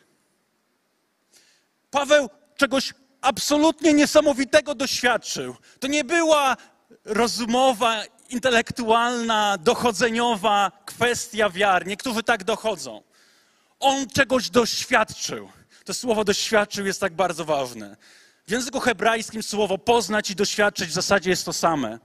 Paweł 1.91 2.31
czegoś 2.57 2.95
absolutnie 3.21 3.93
niesamowitego 3.93 4.75
doświadczył. 4.75 5.57
To 5.81 5.87
nie 5.87 6.05
była 6.05 6.57
rozmowa 7.05 8.03
intelektualna, 8.29 9.59
dochodzeniowa 9.59 10.73
kwestia 10.87 11.51
wiary. 11.51 11.87
Niektórzy 11.87 12.23
tak 12.23 12.45
dochodzą. 12.45 13.03
On 13.81 14.09
czegoś 14.09 14.51
doświadczył. 14.51 15.49
To 15.85 15.95
słowo 15.95 16.25
doświadczył 16.25 16.87
jest 16.87 17.01
tak 17.01 17.15
bardzo 17.15 17.45
ważne. 17.45 17.97
W 18.47 18.51
języku 18.51 18.81
hebrajskim 18.81 19.43
słowo 19.43 19.79
poznać 19.79 20.31
i 20.31 20.37
doświadczyć 20.37 20.89
w 20.89 20.93
zasadzie 20.93 21.31
jest 21.31 21.45
to 21.45 21.53
same. 21.53 21.99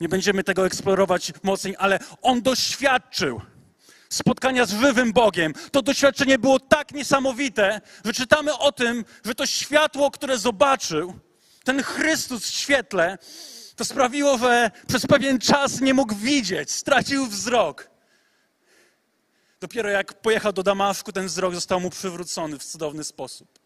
Nie 0.00 0.08
będziemy 0.08 0.44
tego 0.44 0.66
eksplorować 0.66 1.32
mocniej, 1.42 1.74
ale 1.78 1.98
on 2.22 2.42
doświadczył 2.42 3.40
spotkania 4.08 4.66
z 4.66 4.70
żywym 4.70 5.12
Bogiem. 5.12 5.52
To 5.72 5.82
doświadczenie 5.82 6.38
było 6.38 6.60
tak 6.60 6.92
niesamowite, 6.92 7.80
że 8.04 8.12
czytamy 8.12 8.58
o 8.58 8.72
tym, 8.72 9.04
że 9.24 9.34
to 9.34 9.46
światło, 9.46 10.10
które 10.10 10.38
zobaczył, 10.38 11.14
ten 11.64 11.82
Chrystus 11.82 12.50
w 12.50 12.54
świetle, 12.54 13.18
to 13.78 13.84
sprawiło, 13.84 14.38
że 14.38 14.70
przez 14.88 15.06
pewien 15.06 15.38
czas 15.38 15.80
nie 15.80 15.94
mógł 15.94 16.14
widzieć, 16.14 16.70
stracił 16.70 17.26
wzrok. 17.26 17.90
Dopiero 19.60 19.90
jak 19.90 20.14
pojechał 20.14 20.52
do 20.52 20.62
Damaszku, 20.62 21.12
ten 21.12 21.26
wzrok 21.26 21.54
został 21.54 21.80
mu 21.80 21.90
przywrócony 21.90 22.58
w 22.58 22.64
cudowny 22.64 23.04
sposób. 23.04 23.58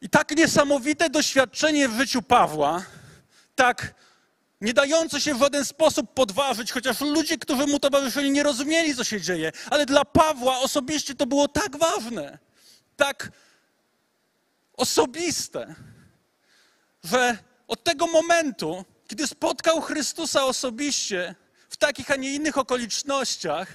I 0.00 0.08
tak 0.08 0.36
niesamowite 0.36 1.10
doświadczenie 1.10 1.88
w 1.88 1.98
życiu 1.98 2.22
Pawła, 2.22 2.84
tak 3.54 3.94
nie 4.60 4.72
dające 4.72 5.20
się 5.20 5.34
w 5.34 5.38
żaden 5.38 5.64
sposób 5.64 6.14
podważyć, 6.14 6.72
chociaż 6.72 7.00
ludzie, 7.00 7.38
którzy 7.38 7.66
mu 7.66 7.78
towarzyszyli, 7.78 8.30
nie 8.30 8.42
rozumieli, 8.42 8.96
co 8.96 9.04
się 9.04 9.20
dzieje. 9.20 9.52
Ale 9.70 9.86
dla 9.86 10.04
Pawła 10.04 10.58
osobiście 10.58 11.14
to 11.14 11.26
było 11.26 11.48
tak 11.48 11.76
ważne, 11.76 12.38
tak 12.96 13.30
osobiste, 14.76 15.74
że 17.04 17.38
od 17.68 17.84
tego 17.84 18.06
momentu, 18.06 18.84
kiedy 19.08 19.26
spotkał 19.26 19.80
Chrystusa 19.80 20.44
osobiście, 20.44 21.34
w 21.68 21.76
takich, 21.76 22.10
a 22.10 22.16
nie 22.16 22.34
innych 22.34 22.58
okolicznościach, 22.58 23.72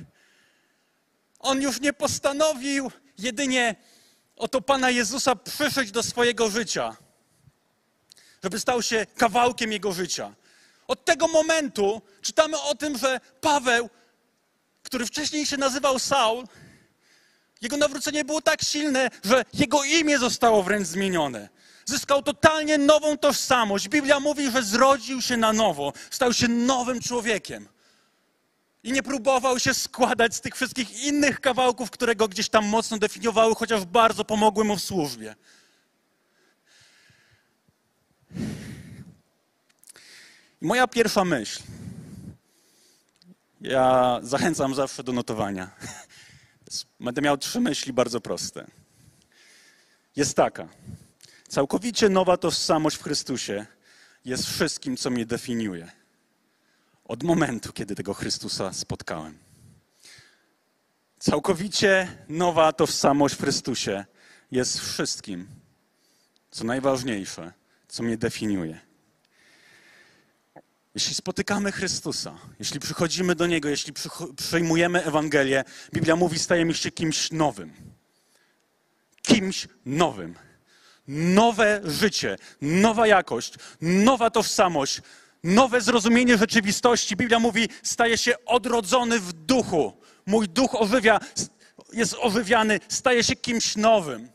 on 1.39 1.61
już 1.61 1.81
nie 1.81 1.93
postanowił 1.93 2.91
jedynie 3.17 3.75
oto 4.35 4.61
Pana 4.61 4.89
Jezusa 4.89 5.35
przyszedł 5.35 5.91
do 5.91 6.03
swojego 6.03 6.49
życia, 6.49 6.97
żeby 8.43 8.59
stał 8.59 8.81
się 8.81 9.05
kawałkiem 9.17 9.71
jego 9.71 9.91
życia. 9.91 10.35
Od 10.87 11.05
tego 11.05 11.27
momentu 11.27 12.01
czytamy 12.21 12.61
o 12.61 12.75
tym, 12.75 12.97
że 12.97 13.19
Paweł, 13.41 13.89
który 14.83 15.05
wcześniej 15.05 15.45
się 15.45 15.57
nazywał 15.57 15.99
Saul, 15.99 16.45
jego 17.61 17.77
nawrócenie 17.77 18.25
było 18.25 18.41
tak 18.41 18.61
silne, 18.61 19.09
że 19.23 19.45
jego 19.53 19.83
imię 19.83 20.19
zostało 20.19 20.63
wręcz 20.63 20.87
zmienione. 20.87 21.49
Zyskał 21.85 22.23
totalnie 22.23 22.77
nową 22.77 23.17
tożsamość. 23.17 23.89
Biblia 23.89 24.19
mówi, 24.19 24.51
że 24.51 24.63
zrodził 24.63 25.21
się 25.21 25.37
na 25.37 25.53
nowo, 25.53 25.93
stał 26.09 26.33
się 26.33 26.47
nowym 26.47 26.99
człowiekiem. 26.99 27.67
I 28.83 28.91
nie 28.91 29.03
próbował 29.03 29.59
się 29.59 29.73
składać 29.73 30.35
z 30.35 30.41
tych 30.41 30.55
wszystkich 30.55 31.03
innych 31.03 31.39
kawałków, 31.39 31.91
które 31.91 32.15
go 32.15 32.27
gdzieś 32.27 32.49
tam 32.49 32.65
mocno 32.65 32.97
definiowały, 32.97 33.55
chociaż 33.55 33.85
bardzo 33.85 34.25
pomogły 34.25 34.63
mu 34.63 34.75
w 34.75 34.81
służbie. 34.81 35.35
Moja 40.61 40.87
pierwsza 40.87 41.25
myśl, 41.25 41.63
ja 43.61 44.19
zachęcam 44.23 44.75
zawsze 44.75 45.03
do 45.03 45.11
notowania. 45.11 45.71
Będę 46.99 47.21
miał 47.21 47.37
trzy 47.37 47.59
myśli 47.59 47.93
bardzo 47.93 48.21
proste. 48.21 48.67
Jest 50.15 50.35
taka. 50.35 50.67
Całkowicie 51.51 52.09
nowa 52.09 52.37
tożsamość 52.37 52.97
w 52.97 53.03
Chrystusie 53.03 53.65
jest 54.25 54.45
wszystkim, 54.45 54.97
co 54.97 55.09
mnie 55.09 55.25
definiuje. 55.25 55.91
Od 57.05 57.23
momentu, 57.23 57.73
kiedy 57.73 57.95
tego 57.95 58.13
Chrystusa 58.13 58.73
spotkałem. 58.73 59.37
Całkowicie 61.19 62.07
nowa 62.29 62.73
tożsamość 62.73 63.35
w 63.35 63.41
Chrystusie 63.41 64.05
jest 64.51 64.79
wszystkim, 64.79 65.47
co 66.51 66.63
najważniejsze, 66.63 67.53
co 67.87 68.03
mnie 68.03 68.17
definiuje. 68.17 68.79
Jeśli 70.95 71.15
spotykamy 71.15 71.71
Chrystusa, 71.71 72.37
jeśli 72.59 72.79
przychodzimy 72.79 73.35
do 73.35 73.47
Niego, 73.47 73.69
jeśli 73.69 73.93
przyjmujemy 74.35 75.03
Ewangelię, 75.03 75.63
Biblia 75.93 76.15
mówi, 76.15 76.39
stajemy 76.39 76.73
się 76.73 76.91
kimś 76.91 77.31
nowym. 77.31 77.73
Kimś 79.21 79.67
nowym. 79.85 80.50
Nowe 81.07 81.81
życie, 81.83 82.37
nowa 82.61 83.07
jakość, 83.07 83.53
nowa 83.81 84.29
tożsamość, 84.29 85.01
nowe 85.43 85.81
zrozumienie 85.81 86.37
rzeczywistości. 86.37 87.15
Biblia 87.15 87.39
mówi, 87.39 87.69
staje 87.83 88.17
się 88.17 88.45
odrodzony 88.45 89.19
w 89.19 89.33
duchu. 89.33 89.97
mój 90.25 90.49
duch 90.49 90.75
ożywia, 90.75 91.19
jest 91.93 92.15
ożywiany, 92.19 92.79
staje 92.87 93.23
się 93.23 93.35
kimś 93.35 93.75
nowym. 93.75 94.29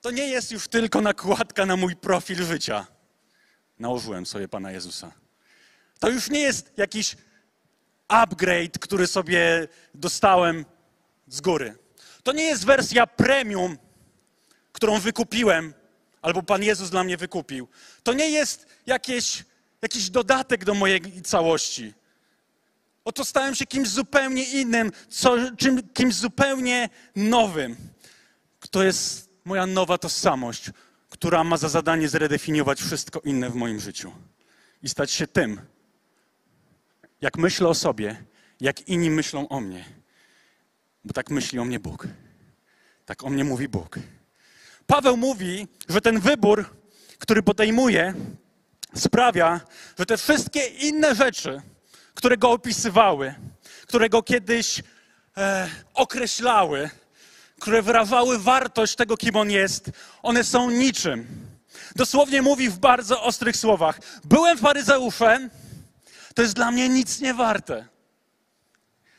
To 0.00 0.10
nie 0.10 0.28
jest 0.28 0.52
już 0.52 0.68
tylko 0.68 1.00
nakładka 1.00 1.66
na 1.66 1.76
mój 1.76 1.96
profil 1.96 2.44
życia. 2.44 2.86
Nałożyłem 3.78 4.26
sobie 4.26 4.48
Pana 4.48 4.72
Jezusa. 4.72 5.12
To 5.98 6.10
już 6.10 6.30
nie 6.30 6.40
jest 6.40 6.72
jakiś 6.76 7.16
upgrade, 8.08 8.78
który 8.78 9.06
sobie 9.06 9.68
dostałem 9.94 10.64
z 11.28 11.40
góry. 11.40 11.78
To 12.22 12.32
nie 12.32 12.44
jest 12.44 12.64
wersja 12.64 13.06
premium, 13.06 13.78
którą 14.74 15.00
wykupiłem, 15.00 15.74
albo 16.22 16.42
Pan 16.42 16.62
Jezus 16.62 16.90
dla 16.90 17.04
mnie 17.04 17.16
wykupił. 17.16 17.68
To 18.02 18.12
nie 18.12 18.30
jest 18.30 18.66
jakieś, 18.86 19.44
jakiś 19.82 20.10
dodatek 20.10 20.64
do 20.64 20.74
mojej 20.74 21.22
całości. 21.22 21.94
Oto 23.04 23.24
stałem 23.24 23.54
się 23.54 23.66
kimś 23.66 23.88
zupełnie 23.88 24.44
innym, 24.44 24.92
co, 25.08 25.36
czym, 25.56 25.88
kimś 25.88 26.14
zupełnie 26.14 26.88
nowym. 27.16 27.76
To 28.70 28.82
jest 28.82 29.30
moja 29.44 29.66
nowa 29.66 29.98
tożsamość, 29.98 30.70
która 31.10 31.44
ma 31.44 31.56
za 31.56 31.68
zadanie 31.68 32.08
zredefiniować 32.08 32.80
wszystko 32.82 33.20
inne 33.20 33.50
w 33.50 33.54
moim 33.54 33.80
życiu 33.80 34.12
i 34.82 34.88
stać 34.88 35.10
się 35.10 35.26
tym, 35.26 35.60
jak 37.20 37.38
myślę 37.38 37.68
o 37.68 37.74
sobie, 37.74 38.24
jak 38.60 38.88
inni 38.88 39.10
myślą 39.10 39.48
o 39.48 39.60
mnie. 39.60 39.84
Bo 41.04 41.12
tak 41.12 41.30
myśli 41.30 41.58
o 41.58 41.64
mnie 41.64 41.80
Bóg. 41.80 42.08
Tak 43.06 43.24
o 43.24 43.30
mnie 43.30 43.44
mówi 43.44 43.68
Bóg. 43.68 43.98
Paweł 44.86 45.16
mówi, 45.16 45.68
że 45.88 46.00
ten 46.00 46.20
wybór, 46.20 46.64
który 47.18 47.42
podejmuje, 47.42 48.14
sprawia, 48.94 49.60
że 49.98 50.06
te 50.06 50.16
wszystkie 50.16 50.66
inne 50.66 51.14
rzeczy, 51.14 51.62
które 52.14 52.36
go 52.36 52.50
opisywały, 52.50 53.34
które 53.86 54.08
go 54.08 54.22
kiedyś 54.22 54.82
e, 55.36 55.68
określały, 55.94 56.90
które 57.60 57.82
wyrażały 57.82 58.38
wartość 58.38 58.96
tego, 58.96 59.16
kim 59.16 59.36
on 59.36 59.50
jest, 59.50 59.90
one 60.22 60.44
są 60.44 60.70
niczym. 60.70 61.26
Dosłownie 61.96 62.42
mówi 62.42 62.68
w 62.68 62.78
bardzo 62.78 63.22
ostrych 63.22 63.56
słowach: 63.56 64.00
Byłem 64.24 64.58
faryzeuszem, 64.58 65.50
to 66.34 66.42
jest 66.42 66.54
dla 66.54 66.70
mnie 66.70 66.88
nic 66.88 67.20
nie 67.20 67.34
warte. 67.34 67.93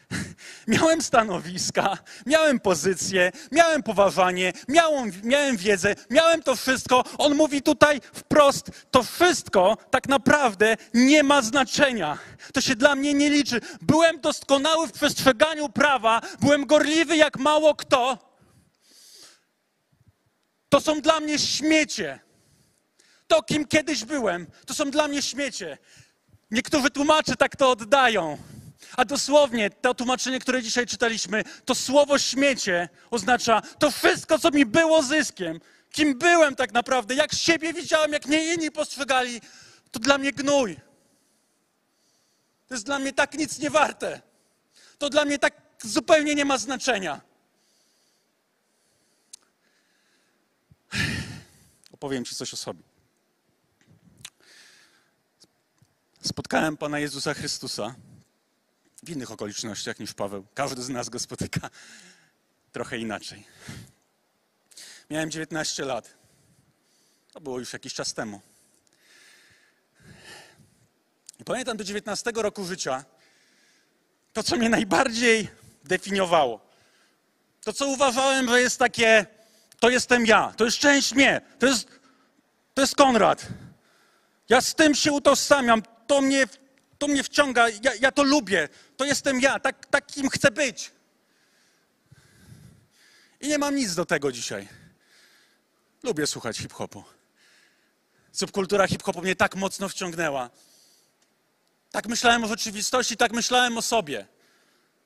Miałem 0.68 1.02
stanowiska, 1.02 1.98
miałem 2.26 2.60
pozycję, 2.60 3.32
miałem 3.52 3.84
poważanie, 3.84 4.54
miałem, 4.68 5.12
miałem 5.24 5.58
wiedzę, 5.58 5.96
miałem 6.10 6.44
to 6.44 6.56
wszystko. 6.56 7.04
On 7.18 7.36
mówi 7.36 7.62
tutaj 7.62 8.02
wprost: 8.14 8.72
to 8.92 9.04
wszystko 9.04 9.78
tak 9.92 10.08
naprawdę 10.08 10.78
nie 10.94 11.24
ma 11.24 11.42
znaczenia. 11.42 12.18
To 12.54 12.62
się 12.62 12.76
dla 12.76 12.96
mnie 12.96 13.14
nie 13.14 13.30
liczy. 13.30 13.62
Byłem 13.82 14.22
doskonały 14.22 14.88
w 14.88 14.92
przestrzeganiu 14.92 15.70
prawa, 15.70 16.22
byłem 16.40 16.66
gorliwy 16.66 17.18
jak 17.18 17.38
mało 17.38 17.76
kto. 17.76 18.18
To 20.70 20.82
są 20.82 21.02
dla 21.02 21.20
mnie 21.20 21.40
śmiecie. 21.40 22.20
To, 23.28 23.44
kim 23.44 23.68
kiedyś 23.68 24.06
byłem, 24.06 24.48
to 24.66 24.74
są 24.74 24.92
dla 24.92 25.08
mnie 25.08 25.22
śmiecie. 25.22 25.78
Niektórzy 26.52 26.90
tłumacze 26.90 27.36
tak 27.36 27.56
to 27.56 27.72
oddają. 27.72 28.38
A 28.98 29.06
dosłownie 29.06 29.70
to 29.70 29.94
tłumaczenie, 29.94 30.40
które 30.40 30.64
dzisiaj 30.64 30.86
czytaliśmy, 30.86 31.44
to 31.66 31.76
słowo 31.76 32.20
śmiecie 32.20 32.90
oznacza 33.12 33.62
to 33.62 33.92
wszystko, 33.92 34.40
co 34.40 34.52
mi 34.52 34.66
było 34.66 35.04
zyskiem, 35.04 35.60
kim 35.92 36.18
byłem 36.18 36.56
tak 36.56 36.74
naprawdę, 36.74 37.16
jak 37.16 37.34
siebie 37.34 37.74
widziałem, 37.74 38.14
jak 38.14 38.26
mnie 38.26 38.54
inni 38.54 38.72
postrzegali, 38.72 39.42
to 39.92 40.00
dla 40.00 40.18
mnie 40.18 40.32
gnój. 40.32 40.76
To 42.68 42.74
jest 42.74 42.86
dla 42.86 43.00
mnie 43.00 43.14
tak 43.14 43.34
nic 43.34 43.60
nie 43.60 43.70
warte. 43.70 44.22
To 44.98 45.10
dla 45.10 45.26
mnie 45.26 45.40
tak 45.40 45.54
zupełnie 45.84 46.36
nie 46.36 46.46
ma 46.46 46.58
znaczenia. 46.58 47.22
Opowiem 51.92 52.26
Ci 52.26 52.36
coś 52.36 52.54
o 52.54 52.58
sobie. 52.58 52.84
Spotkałem 56.22 56.78
Pana 56.78 57.00
Jezusa 57.00 57.34
Chrystusa 57.34 57.96
w 59.06 59.10
innych 59.10 59.32
okolicznościach 59.32 60.00
niż 60.00 60.14
Paweł. 60.14 60.46
Każdy 60.54 60.84
z 60.84 60.90
nas 60.90 61.10
go 61.10 61.20
spotyka 61.20 61.70
trochę 62.72 62.98
inaczej. 62.98 63.44
Miałem 65.10 65.32
19 65.32 65.86
lat. 65.86 66.14
To 67.32 67.42
było 67.42 67.60
już 67.60 67.74
jakiś 67.74 67.94
czas 67.94 68.14
temu. 68.14 68.42
I 71.40 71.44
pamiętam 71.44 71.78
do 71.78 71.84
19 71.84 72.32
roku 72.36 72.66
życia 72.66 73.06
to, 74.34 74.44
co 74.44 74.56
mnie 74.56 74.70
najbardziej 74.70 75.48
definiowało. 75.84 76.60
To, 77.64 77.74
co 77.74 77.88
uważałem, 77.88 78.50
że 78.50 78.62
jest 78.62 78.80
takie, 78.80 79.26
to 79.80 79.90
jestem 79.90 80.26
ja, 80.26 80.54
to 80.58 80.66
jest 80.66 80.78
część 80.78 81.14
mnie, 81.14 81.42
to 81.60 81.66
jest, 81.66 81.88
to 82.74 82.82
jest 82.82 82.96
Konrad. 82.96 83.48
Ja 84.50 84.62
z 84.62 84.76
tym 84.76 84.96
się 84.96 85.12
utożsamiam, 85.12 85.84
to 86.08 86.22
mnie, 86.22 86.48
to 87.06 87.12
mnie 87.12 87.24
wciąga, 87.24 87.70
ja, 87.70 87.96
ja 88.00 88.12
to 88.12 88.24
lubię, 88.24 88.70
to 88.98 89.06
jestem 89.06 89.42
ja, 89.42 89.60
tak, 89.60 89.86
takim 89.86 90.30
chcę 90.30 90.52
być. 90.52 90.92
I 93.42 93.48
nie 93.48 93.58
mam 93.58 93.76
nic 93.76 93.96
do 93.96 94.06
tego 94.06 94.32
dzisiaj. 94.32 94.68
Lubię 96.04 96.28
słuchać 96.28 96.58
hip-hopu. 96.58 97.04
Subkultura 98.32 98.88
hip-hopu 98.88 99.22
mnie 99.22 99.36
tak 99.36 99.56
mocno 99.56 99.90
wciągnęła. 99.90 100.50
Tak 101.92 102.08
myślałem 102.08 102.44
o 102.44 102.48
rzeczywistości, 102.48 103.18
tak 103.18 103.32
myślałem 103.32 103.78
o 103.78 103.82
sobie. 103.82 104.28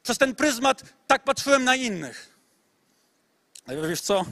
Przez 0.04 0.18
ten 0.18 0.36
pryzmat 0.36 0.84
tak 1.08 1.24
patrzyłem 1.24 1.64
na 1.64 1.76
innych. 1.76 2.38
Ale 3.68 3.90
wiesz 3.90 4.02
co? 4.02 4.26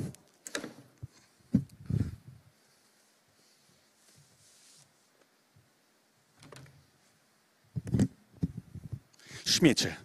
Śmiecie. 9.47 9.95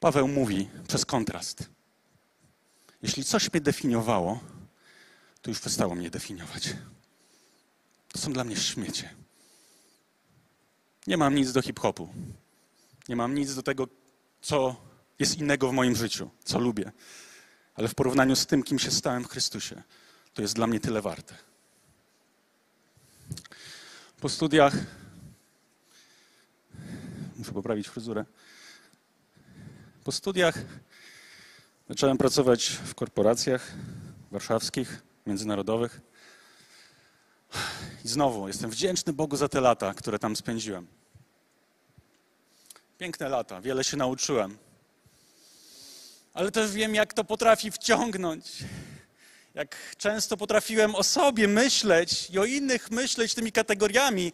Paweł 0.00 0.28
mówi 0.28 0.68
przez 0.88 1.04
kontrast. 1.04 1.68
Jeśli 3.02 3.24
coś 3.24 3.52
mnie 3.52 3.60
definiowało, 3.60 4.40
to 5.42 5.50
już 5.50 5.60
przestało 5.60 5.94
mnie 5.94 6.10
definiować. 6.10 6.74
To 8.08 8.18
są 8.18 8.32
dla 8.32 8.44
mnie 8.44 8.56
śmiecie. 8.56 9.14
Nie 11.06 11.16
mam 11.16 11.34
nic 11.34 11.52
do 11.52 11.62
hip-hopu. 11.62 12.08
Nie 13.08 13.16
mam 13.16 13.34
nic 13.34 13.54
do 13.54 13.62
tego, 13.62 13.88
co 14.42 14.76
jest 15.18 15.38
innego 15.38 15.68
w 15.68 15.72
moim 15.72 15.96
życiu, 15.96 16.30
co 16.44 16.58
lubię. 16.58 16.92
Ale 17.74 17.88
w 17.88 17.94
porównaniu 17.94 18.36
z 18.36 18.46
tym, 18.46 18.62
kim 18.62 18.78
się 18.78 18.90
stałem 18.90 19.24
w 19.24 19.28
Chrystusie, 19.28 19.82
to 20.34 20.42
jest 20.42 20.54
dla 20.54 20.66
mnie 20.66 20.80
tyle 20.80 21.02
warte. 21.02 21.34
Po 24.20 24.28
studiach 24.28 25.01
muszę 27.42 27.52
poprawić 27.52 27.88
fryzurę. 27.88 28.24
Po 30.04 30.12
studiach 30.12 30.58
zacząłem 31.88 32.18
pracować 32.18 32.66
w 32.84 32.94
korporacjach 32.94 33.72
warszawskich, 34.30 35.02
międzynarodowych. 35.26 36.00
I 38.04 38.08
znowu 38.08 38.48
jestem 38.48 38.70
wdzięczny 38.70 39.12
Bogu 39.12 39.36
za 39.36 39.48
te 39.48 39.60
lata, 39.60 39.94
które 39.94 40.18
tam 40.18 40.36
spędziłem. 40.36 40.86
Piękne 42.98 43.28
lata, 43.28 43.60
wiele 43.60 43.84
się 43.84 43.96
nauczyłem. 43.96 44.58
Ale 46.34 46.50
też 46.50 46.72
wiem, 46.72 46.94
jak 46.94 47.14
to 47.14 47.24
potrafi 47.24 47.70
wciągnąć. 47.70 48.46
Jak 49.54 49.96
często 49.96 50.36
potrafiłem 50.36 50.94
o 50.94 51.02
sobie 51.02 51.48
myśleć 51.48 52.30
i 52.30 52.38
o 52.38 52.44
innych 52.44 52.90
myśleć 52.90 53.34
tymi 53.34 53.52
kategoriami, 53.52 54.32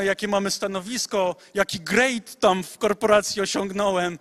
jakie 0.00 0.28
mamy 0.28 0.50
stanowisko, 0.50 1.36
jaki 1.54 1.80
grade 1.80 2.34
tam 2.40 2.62
w 2.62 2.78
korporacji 2.78 3.42
osiągnąłem, 3.42 4.18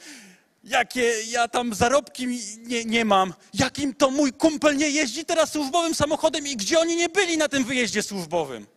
jakie 0.63 1.13
ja 1.27 1.47
tam 1.47 1.73
zarobki 1.73 2.27
nie, 2.57 2.85
nie 2.85 3.05
mam, 3.05 3.33
jakim 3.53 3.93
to 3.93 4.11
mój 4.11 4.33
kumpel 4.33 4.77
nie 4.77 4.89
jeździ 4.89 5.25
teraz 5.25 5.51
służbowym 5.51 5.95
samochodem 5.95 6.47
i 6.47 6.55
gdzie 6.57 6.79
oni 6.79 6.95
nie 6.95 7.09
byli 7.09 7.37
na 7.37 7.47
tym 7.47 7.63
wyjeździe 7.63 8.03
służbowym. 8.03 8.67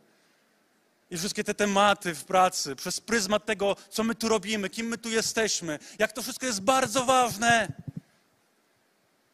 I 1.11 1.17
wszystkie 1.17 1.45
te 1.45 1.55
tematy 1.55 2.15
w 2.15 2.25
pracy, 2.25 2.77
przez 2.77 3.01
pryzmat 3.01 3.45
tego, 3.45 3.77
co 3.91 4.05
my 4.05 4.15
tu 4.15 4.29
robimy, 4.29 4.71
kim 4.71 4.87
my 4.87 4.99
tu 4.99 5.09
jesteśmy, 5.09 5.79
jak 5.99 6.13
to 6.13 6.23
wszystko 6.23 6.47
jest 6.47 6.61
bardzo 6.61 7.05
ważne. 7.05 7.69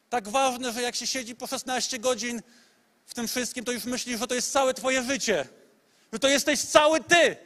Tak 0.09 0.29
ważne, 0.29 0.73
że 0.73 0.81
jak 0.81 0.95
się 0.95 1.07
siedzi 1.07 1.35
po 1.35 1.47
16 1.47 1.99
godzin 1.99 2.41
w 3.05 3.13
tym 3.13 3.27
wszystkim, 3.27 3.65
to 3.65 3.71
już 3.71 3.85
myślisz, 3.85 4.19
że 4.19 4.27
to 4.27 4.35
jest 4.35 4.51
całe 4.51 4.73
Twoje 4.73 5.03
życie 5.03 5.47
że 6.13 6.19
to 6.19 6.27
jesteś 6.27 6.61
cały 6.61 6.99
ty. 6.99 7.37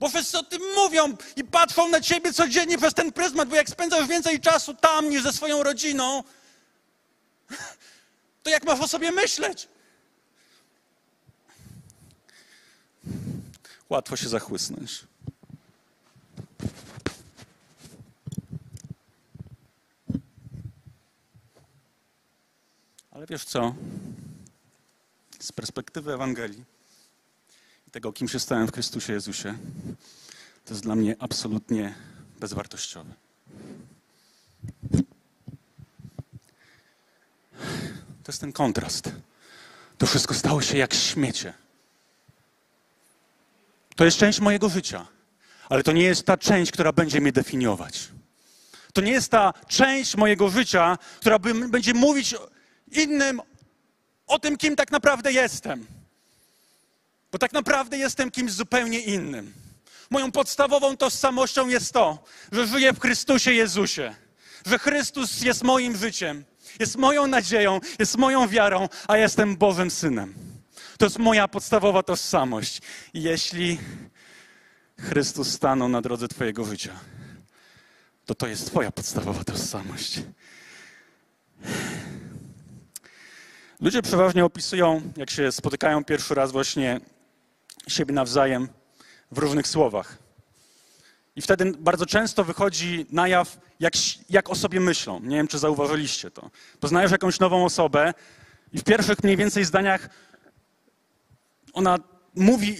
Bo 0.00 0.08
wszyscy 0.08 0.38
o 0.38 0.42
tym 0.42 0.62
mówią 0.74 1.16
i 1.36 1.44
patrzą 1.44 1.88
na 1.88 2.00
ciebie 2.00 2.32
codziennie 2.32 2.78
przez 2.78 2.94
ten 2.94 3.12
pryzmat, 3.12 3.48
bo 3.48 3.56
jak 3.56 3.68
spędzasz 3.68 4.08
więcej 4.08 4.40
czasu 4.40 4.74
tam 4.74 5.10
niż 5.10 5.22
ze 5.22 5.32
swoją 5.32 5.62
rodziną, 5.62 6.22
to 8.42 8.50
jak 8.50 8.64
masz 8.64 8.80
o 8.80 8.88
sobie 8.88 9.12
myśleć? 9.12 9.68
Łatwo 13.88 14.16
się 14.16 14.28
zachłysnąć. 14.28 15.04
Ale 23.10 23.26
wiesz 23.26 23.44
co? 23.44 23.74
Z 25.40 25.52
perspektywy 25.52 26.12
Ewangelii 26.12 26.64
tego, 27.98 28.12
kim 28.12 28.28
się 28.28 28.38
stałem 28.38 28.66
w 28.66 28.72
Chrystusie 28.72 29.12
Jezusie, 29.12 29.58
to 30.64 30.74
jest 30.74 30.82
dla 30.82 30.94
mnie 30.94 31.16
absolutnie 31.18 31.94
bezwartościowe. 32.40 33.14
To 38.22 38.32
jest 38.32 38.40
ten 38.40 38.52
kontrast. 38.52 39.10
To 39.98 40.06
wszystko 40.06 40.34
stało 40.34 40.62
się 40.62 40.78
jak 40.78 40.94
śmiecie. 40.94 41.54
To 43.96 44.04
jest 44.04 44.18
część 44.18 44.40
mojego 44.40 44.68
życia, 44.68 45.06
ale 45.68 45.82
to 45.82 45.92
nie 45.92 46.02
jest 46.02 46.26
ta 46.26 46.36
część, 46.36 46.72
która 46.72 46.92
będzie 46.92 47.20
mnie 47.20 47.32
definiować. 47.32 48.08
To 48.92 49.00
nie 49.00 49.12
jest 49.12 49.30
ta 49.30 49.54
część 49.68 50.16
mojego 50.16 50.48
życia, 50.48 50.98
która 51.20 51.38
będzie 51.68 51.94
mówić 51.94 52.34
innym 52.92 53.40
o 54.26 54.38
tym, 54.38 54.56
kim 54.56 54.76
tak 54.76 54.90
naprawdę 54.90 55.32
jestem. 55.32 55.97
Bo 57.32 57.38
tak 57.38 57.52
naprawdę 57.52 57.98
jestem 57.98 58.30
kimś 58.30 58.52
zupełnie 58.52 59.00
innym. 59.00 59.52
Moją 60.10 60.32
podstawową 60.32 60.96
tożsamością 60.96 61.68
jest 61.68 61.92
to, 61.92 62.24
że 62.52 62.66
żyję 62.66 62.92
w 62.92 63.00
Chrystusie 63.00 63.52
Jezusie, 63.52 64.14
że 64.66 64.78
Chrystus 64.78 65.42
jest 65.42 65.62
moim 65.62 65.96
życiem, 65.96 66.44
jest 66.80 66.96
moją 66.96 67.26
nadzieją, 67.26 67.80
jest 67.98 68.16
moją 68.16 68.48
wiarą, 68.48 68.88
a 69.08 69.16
jestem 69.16 69.56
Bożym 69.56 69.90
Synem. 69.90 70.34
To 70.98 71.06
jest 71.06 71.18
moja 71.18 71.48
podstawowa 71.48 72.02
tożsamość. 72.02 72.80
Jeśli 73.14 73.78
Chrystus 74.98 75.52
stanął 75.52 75.88
na 75.88 76.02
drodze 76.02 76.28
Twojego 76.28 76.64
życia, 76.64 76.92
to 78.26 78.34
to 78.34 78.46
jest 78.46 78.66
Twoja 78.66 78.90
podstawowa 78.90 79.44
tożsamość. 79.44 80.20
Ludzie 83.80 84.02
przeważnie 84.02 84.44
opisują, 84.44 85.12
jak 85.16 85.30
się 85.30 85.52
spotykają 85.52 86.04
pierwszy 86.04 86.34
raz 86.34 86.52
właśnie 86.52 87.00
siebie 87.90 88.14
nawzajem 88.14 88.68
w 89.30 89.38
różnych 89.38 89.66
słowach. 89.66 90.18
I 91.36 91.42
wtedy 91.42 91.72
bardzo 91.78 92.06
często 92.06 92.44
wychodzi 92.44 93.06
na 93.10 93.28
jaw, 93.28 93.58
jak, 93.80 93.92
jak 94.30 94.50
o 94.50 94.54
sobie 94.54 94.80
myślą. 94.80 95.20
Nie 95.20 95.36
wiem, 95.36 95.48
czy 95.48 95.58
zauważyliście 95.58 96.30
to. 96.30 96.50
Poznajesz 96.80 97.10
jakąś 97.12 97.40
nową 97.40 97.64
osobę 97.64 98.14
i 98.72 98.78
w 98.78 98.84
pierwszych 98.84 99.22
mniej 99.22 99.36
więcej 99.36 99.64
zdaniach 99.64 100.08
ona 101.72 101.98
mówi 102.34 102.76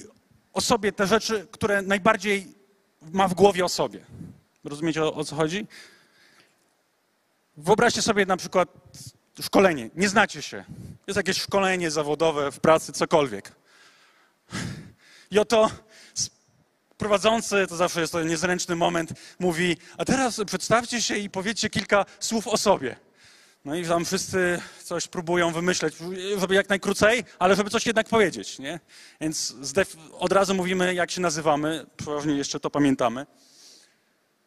o 0.52 0.60
sobie 0.60 0.92
te 0.92 1.06
rzeczy, 1.06 1.46
które 1.50 1.82
najbardziej 1.82 2.54
ma 3.02 3.28
w 3.28 3.34
głowie 3.34 3.64
o 3.64 3.68
sobie. 3.68 4.00
Rozumiecie 4.64 5.04
o, 5.04 5.14
o 5.14 5.24
co 5.24 5.36
chodzi? 5.36 5.66
Wyobraźcie 7.56 8.02
sobie 8.02 8.26
na 8.26 8.36
przykład 8.36 8.68
szkolenie. 9.42 9.90
Nie 9.94 10.08
znacie 10.08 10.42
się. 10.42 10.64
Jest 11.06 11.16
jakieś 11.16 11.40
szkolenie 11.40 11.90
zawodowe 11.90 12.52
w 12.52 12.60
pracy, 12.60 12.92
cokolwiek. 12.92 13.57
I 15.30 15.38
oto 15.38 15.70
prowadzący, 16.98 17.66
to 17.66 17.76
zawsze 17.76 18.00
jest 18.00 18.12
to 18.12 18.22
niezręczny 18.22 18.76
moment, 18.76 19.12
mówi, 19.38 19.76
a 19.98 20.04
teraz 20.04 20.40
przedstawcie 20.46 21.02
się 21.02 21.16
i 21.16 21.30
powiedzcie 21.30 21.70
kilka 21.70 22.04
słów 22.20 22.46
o 22.46 22.56
sobie. 22.56 22.96
No 23.64 23.74
i 23.74 23.86
tam 23.86 24.04
wszyscy 24.04 24.60
coś 24.84 25.08
próbują 25.08 25.52
wymyśleć, 25.52 25.94
żeby 26.38 26.54
jak 26.54 26.68
najkrócej, 26.68 27.24
ale 27.38 27.56
żeby 27.56 27.70
coś 27.70 27.86
jednak 27.86 28.08
powiedzieć, 28.08 28.58
nie? 28.58 28.80
Więc 29.20 29.54
od 30.12 30.32
razu 30.32 30.54
mówimy, 30.54 30.94
jak 30.94 31.10
się 31.10 31.20
nazywamy, 31.20 31.86
przeważnie 31.96 32.34
jeszcze 32.34 32.60
to 32.60 32.70
pamiętamy. 32.70 33.26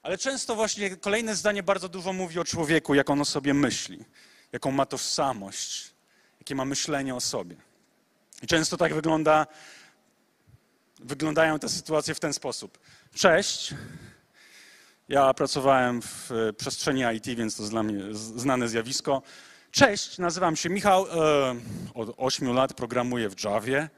Ale 0.04 0.18
często 0.18 0.56
właśnie 0.56 0.96
kolejne 0.96 1.36
zdanie 1.36 1.64
bardzo 1.64 1.90
dużo 1.90 2.14
mówi 2.14 2.40
o 2.40 2.44
człowieku, 2.44 2.94
jak 2.94 3.10
on 3.10 3.22
o 3.22 3.26
sobie 3.26 3.54
myśli, 3.54 4.06
jaką 4.52 4.72
ma 4.72 4.86
tożsamość, 4.86 5.94
jakie 6.40 6.56
ma 6.56 6.66
myślenie 6.66 7.16
o 7.16 7.22
sobie. 7.22 7.56
I 8.42 8.48
często 8.48 8.78
tak 8.78 8.94
wygląda, 8.94 9.48
wyglądają 11.02 11.60
te 11.60 11.70
sytuacje 11.70 12.16
w 12.16 12.20
ten 12.20 12.34
sposób. 12.34 12.80
Cześć, 13.14 13.74
ja 15.10 15.34
pracowałem 15.34 16.02
w 16.02 16.32
przestrzeni 16.58 17.04
IT, 17.16 17.26
więc 17.26 17.56
to 17.56 17.64
dla 17.64 17.84
mnie 17.84 18.04
znane 18.14 18.68
zjawisko. 18.68 19.22
Cześć, 19.72 20.18
nazywam 20.18 20.56
się 20.56 20.70
Michał. 20.70 21.08
E, 21.08 21.56
od 21.94 22.14
8 22.18 22.54
lat 22.54 22.74
programuję 22.74 23.30
w 23.30 23.44
Javie. 23.44 23.90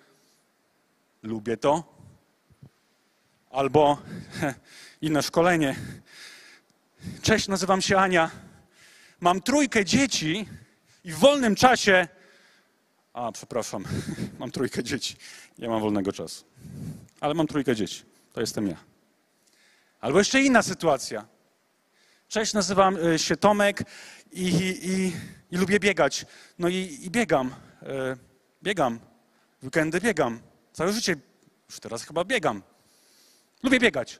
Lubię 1.23 1.57
to. 1.57 1.83
Albo 3.51 3.97
inne 5.01 5.23
szkolenie. 5.23 5.75
Cześć, 7.21 7.47
nazywam 7.47 7.81
się 7.81 7.97
Ania. 7.97 8.31
Mam 9.19 9.41
trójkę 9.41 9.85
dzieci 9.85 10.49
i 11.03 11.11
w 11.11 11.19
wolnym 11.19 11.55
czasie. 11.55 12.07
A, 13.13 13.31
przepraszam, 13.31 13.83
mam 14.39 14.51
trójkę 14.51 14.83
dzieci. 14.83 15.15
Nie 15.57 15.69
mam 15.69 15.81
wolnego 15.81 16.11
czasu. 16.11 16.45
Ale 17.19 17.33
mam 17.33 17.47
trójkę 17.47 17.75
dzieci. 17.75 18.03
To 18.33 18.41
jestem 18.41 18.67
ja. 18.67 18.77
Albo 20.01 20.19
jeszcze 20.19 20.41
inna 20.41 20.61
sytuacja. 20.61 21.25
Cześć, 22.27 22.53
nazywam 22.53 22.97
e, 22.97 23.19
się 23.19 23.37
Tomek 23.37 23.83
i, 24.31 24.47
i, 24.83 25.13
i 25.51 25.57
lubię 25.57 25.79
biegać. 25.79 26.25
No 26.59 26.67
i, 26.69 26.99
i 27.01 27.11
biegam. 27.11 27.55
E, 27.81 28.17
biegam. 28.63 28.99
W 29.61 29.65
weekendy 29.65 30.01
biegam. 30.01 30.39
Całe 30.73 30.93
życie 30.93 31.15
już 31.69 31.79
teraz 31.79 32.03
chyba 32.03 32.25
biegam. 32.25 32.61
Lubię 33.63 33.79
biegać. 33.79 34.19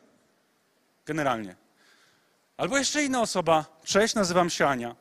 Generalnie. 1.06 1.56
Albo 2.58 2.78
jeszcze 2.78 3.04
inna 3.04 3.22
osoba. 3.22 3.80
Cześć, 3.84 4.16
nazywam 4.16 4.50
się 4.50 4.68
Ania. 4.68 4.96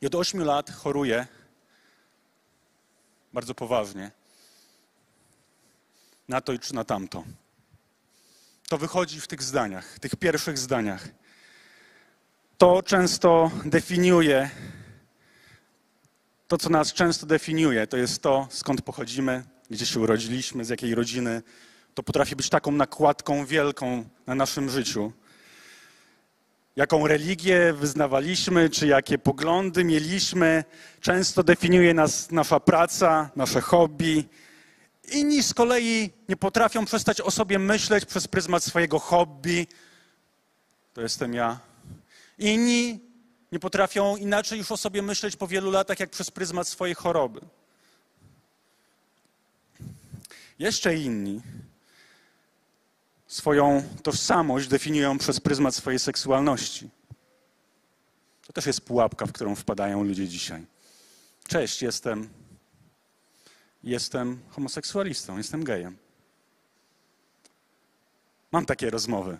I 0.00 0.06
od 0.06 0.14
8 0.14 0.44
lat 0.44 0.70
choruję. 0.70 1.26
Bardzo 3.32 3.54
poważnie. 3.54 4.10
Na 6.28 6.40
to 6.40 6.58
czy 6.58 6.74
na 6.74 6.84
tamto 6.84 7.24
to 8.72 8.78
wychodzi 8.78 9.20
w 9.20 9.26
tych 9.26 9.42
zdaniach, 9.42 9.98
tych 9.98 10.16
pierwszych 10.16 10.58
zdaniach. 10.58 11.08
To 12.58 12.82
często 12.82 13.50
definiuje, 13.64 14.50
to 16.48 16.58
co 16.58 16.68
nas 16.68 16.92
często 16.92 17.26
definiuje, 17.26 17.86
to 17.86 17.96
jest 17.96 18.22
to, 18.22 18.46
skąd 18.50 18.82
pochodzimy, 18.82 19.44
gdzie 19.70 19.86
się 19.86 20.00
urodziliśmy, 20.00 20.64
z 20.64 20.68
jakiej 20.68 20.94
rodziny. 20.94 21.42
To 21.94 22.02
potrafi 22.02 22.36
być 22.36 22.48
taką 22.48 22.72
nakładką 22.72 23.46
wielką 23.46 24.04
na 24.26 24.34
naszym 24.34 24.70
życiu. 24.70 25.12
Jaką 26.76 27.06
religię 27.06 27.72
wyznawaliśmy, 27.72 28.70
czy 28.70 28.86
jakie 28.86 29.18
poglądy 29.18 29.84
mieliśmy, 29.84 30.64
często 31.00 31.42
definiuje 31.42 31.94
nas 31.94 32.30
nasza 32.30 32.60
praca, 32.60 33.30
nasze 33.36 33.60
hobby, 33.60 34.28
Inni 35.08 35.42
z 35.42 35.54
kolei 35.54 36.10
nie 36.28 36.36
potrafią 36.36 36.84
przestać 36.84 37.20
o 37.20 37.30
sobie 37.30 37.58
myśleć 37.58 38.04
przez 38.04 38.28
pryzmat 38.28 38.64
swojego 38.64 38.98
hobby. 38.98 39.66
To 40.94 41.00
jestem 41.00 41.34
ja. 41.34 41.60
Inni 42.38 43.00
nie 43.52 43.58
potrafią 43.58 44.16
inaczej 44.16 44.58
już 44.58 44.72
o 44.72 44.76
sobie 44.76 45.02
myśleć 45.02 45.36
po 45.36 45.46
wielu 45.46 45.70
latach, 45.70 46.00
jak 46.00 46.10
przez 46.10 46.30
pryzmat 46.30 46.68
swojej 46.68 46.94
choroby. 46.94 47.40
Jeszcze 50.58 50.96
inni 50.96 51.40
swoją 53.26 53.82
tożsamość 54.02 54.68
definiują 54.68 55.18
przez 55.18 55.40
pryzmat 55.40 55.74
swojej 55.74 55.98
seksualności. 55.98 56.90
To 58.46 58.52
też 58.52 58.66
jest 58.66 58.80
pułapka, 58.80 59.26
w 59.26 59.32
którą 59.32 59.54
wpadają 59.54 60.04
ludzie 60.04 60.28
dzisiaj. 60.28 60.66
Cześć, 61.48 61.82
jestem 61.82 62.28
jestem 63.84 64.40
homoseksualistą, 64.50 65.38
jestem 65.38 65.64
gejem. 65.64 65.96
Mam 68.52 68.66
takie 68.66 68.90
rozmowy. 68.90 69.38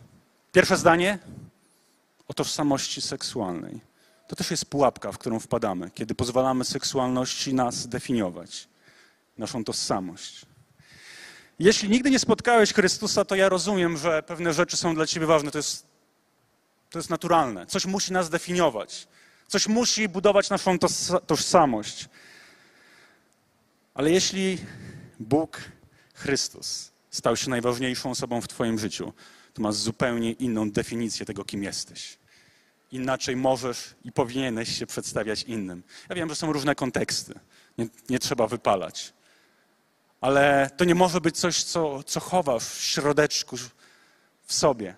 Pierwsze 0.53 0.77
zdanie 0.77 1.19
o 2.29 2.35
tożsamości 2.35 3.01
seksualnej. 3.01 3.81
To 4.29 4.37
też 4.37 4.51
jest 4.51 4.67
pułapka, 4.67 5.13
w 5.13 5.19
którą 5.19 5.41
wpadamy, 5.41 5.91
kiedy 5.91 6.15
pozwalamy 6.15 6.65
seksualności 6.65 7.55
nas 7.55 7.89
definiować, 7.89 8.69
naszą 9.39 9.65
tożsamość. 9.65 10.47
Jeśli 11.59 11.89
nigdy 11.89 12.11
nie 12.11 12.19
spotkałeś 12.19 12.73
Chrystusa, 12.73 13.25
to 13.25 13.35
ja 13.35 13.49
rozumiem, 13.49 13.97
że 13.97 14.23
pewne 14.23 14.53
rzeczy 14.53 14.77
są 14.77 14.95
dla 14.95 15.07
ciebie 15.07 15.27
ważne. 15.27 15.51
To 15.51 15.59
jest, 15.59 15.87
to 16.91 16.99
jest 16.99 17.11
naturalne. 17.11 17.67
Coś 17.67 17.87
musi 17.87 18.13
nas 18.13 18.31
definiować. 18.31 19.09
Coś 19.49 19.69
musi 19.69 20.09
budować 20.09 20.51
naszą 20.51 20.79
tożsamość. 21.27 22.09
Ale 23.95 24.11
jeśli 24.11 24.59
Bóg, 25.21 25.61
Chrystus, 26.15 26.93
stał 27.11 27.37
się 27.37 27.51
najważniejszą 27.51 28.11
osobą 28.11 28.41
w 28.41 28.49
Twoim 28.49 28.79
życiu, 28.79 29.13
to 29.55 29.63
masz 29.63 29.75
zupełnie 29.75 30.33
inną 30.33 30.71
definicję 30.71 31.27
tego, 31.27 31.45
kim 31.45 31.63
jesteś. 31.63 32.19
Inaczej 32.93 33.37
możesz 33.37 33.95
i 34.05 34.13
powinieneś 34.13 34.79
się 34.79 34.87
przedstawiać 34.87 35.43
innym. 35.43 35.83
Ja 36.09 36.17
wiem, 36.17 36.29
że 36.29 36.35
są 36.35 36.53
różne 36.53 36.75
konteksty, 36.75 37.35
nie, 37.79 37.87
nie 38.09 38.19
trzeba 38.19 38.47
wypalać. 38.47 39.13
Ale 40.21 40.71
to 40.77 40.85
nie 40.85 40.95
może 40.95 41.21
być 41.21 41.39
coś, 41.39 41.65
co, 41.65 42.03
co 42.03 42.21
chowasz 42.21 42.65
w 42.65 42.83
środeczku 42.83 43.57
w 44.47 44.55
sobie. 44.55 44.97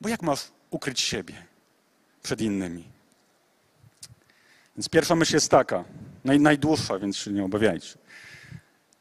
Bo 0.00 0.08
jak 0.08 0.22
masz 0.22 0.44
ukryć 0.70 1.00
siebie 1.00 1.46
przed 2.22 2.40
innymi? 2.40 2.84
Więc 4.76 4.88
pierwsza 4.88 5.14
myśl 5.14 5.34
jest 5.34 5.50
taka, 5.50 5.84
naj, 6.26 6.40
najdłuższa, 6.40 6.98
więc 6.98 7.16
się 7.16 7.32
nie 7.32 7.44
obawiajcie. 7.44 7.98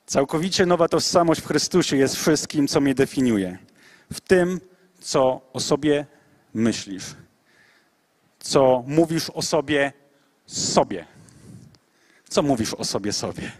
Całkowicie 0.05 0.65
nowa 0.65 0.87
tożsamość 0.87 1.41
w 1.41 1.47
Chrystusie 1.47 1.97
jest 1.97 2.15
wszystkim, 2.15 2.67
co 2.67 2.81
mnie 2.81 2.95
definiuje. 2.95 3.57
W 4.13 4.21
tym, 4.21 4.61
co 4.99 5.41
o 5.53 5.59
sobie 5.59 6.05
myślisz, 6.53 7.03
co 8.39 8.83
mówisz 8.87 9.29
o 9.29 9.41
sobie 9.41 9.93
sobie. 10.45 11.05
Co 12.29 12.41
mówisz 12.41 12.73
o 12.73 12.85
sobie 12.85 13.13
sobie 13.13 13.51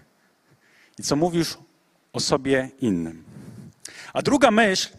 i 1.00 1.04
co 1.04 1.16
mówisz 1.16 1.58
o 2.14 2.20
sobie 2.20 2.70
innym. 2.82 3.24
A 4.14 4.22
druga 4.22 4.52
myśl, 4.52 4.90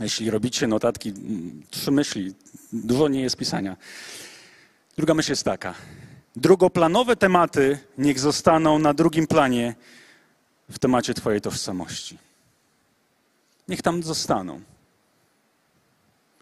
jeśli 0.00 0.30
robicie 0.30 0.66
notatki, 0.66 1.08
mm, 1.08 1.62
trzy 1.70 1.90
myśli, 1.90 2.34
dużo 2.72 3.08
nie 3.08 3.22
jest 3.22 3.36
pisania. 3.36 3.76
Druga 4.96 5.14
myśl 5.14 5.32
jest 5.32 5.44
taka. 5.44 5.74
Drugoplanowe 6.36 7.16
tematy 7.16 7.78
niech 7.98 8.20
zostaną 8.20 8.78
na 8.78 8.94
drugim 8.94 9.26
planie 9.26 9.74
w 10.70 10.78
temacie 10.78 11.14
Twojej 11.14 11.40
tożsamości. 11.40 12.18
Niech 13.68 13.82
tam 13.82 14.02
zostaną. 14.02 14.60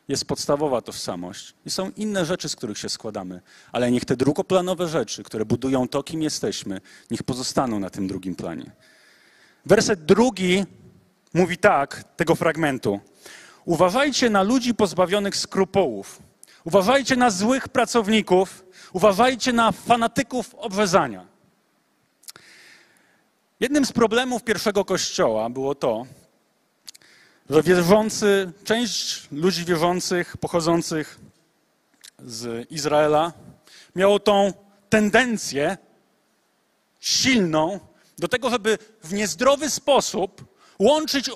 Jest 0.08 0.24
podstawowa 0.24 0.80
tożsamość 0.80 1.54
i 1.66 1.70
są 1.70 1.90
inne 1.96 2.24
rzeczy, 2.24 2.48
z 2.48 2.56
których 2.56 2.78
się 2.78 2.88
składamy, 2.88 3.40
ale 3.72 3.90
niech 3.90 4.04
te 4.04 4.16
drugoplanowe 4.16 4.88
rzeczy, 4.88 5.22
które 5.22 5.44
budują 5.44 5.88
to, 5.88 6.02
kim 6.02 6.22
jesteśmy, 6.22 6.80
niech 7.10 7.22
pozostaną 7.22 7.80
na 7.80 7.90
tym 7.90 8.08
drugim 8.08 8.34
planie. 8.34 8.70
Werset 9.66 10.04
drugi 10.04 10.64
mówi 11.34 11.58
tak, 11.58 12.04
tego 12.16 12.34
fragmentu. 12.34 13.00
Uważajcie 13.64 14.30
na 14.30 14.42
ludzi 14.42 14.74
pozbawionych 14.74 15.36
skrupułów. 15.36 16.22
Uważajcie 16.64 17.16
na 17.16 17.30
złych 17.30 17.68
pracowników. 17.68 18.64
Uważajcie 18.92 19.52
na 19.52 19.72
fanatyków 19.72 20.54
obrzezania. 20.54 21.26
Jednym 23.60 23.86
z 23.86 23.92
problemów 23.92 24.42
pierwszego 24.42 24.84
kościoła 24.84 25.50
było 25.50 25.74
to, 25.74 26.06
że 27.50 27.62
wierzący, 27.62 28.52
część 28.64 29.28
ludzi 29.32 29.64
wierzących 29.64 30.36
pochodzących 30.36 31.18
z 32.18 32.70
Izraela 32.70 33.32
miało 33.96 34.18
tą 34.18 34.52
tendencję 34.88 35.78
silną 37.00 37.80
do 38.18 38.28
tego, 38.28 38.50
żeby 38.50 38.78
w 39.04 39.12
niezdrowy 39.12 39.70
sposób 39.70 40.44
łączyć 40.78 41.30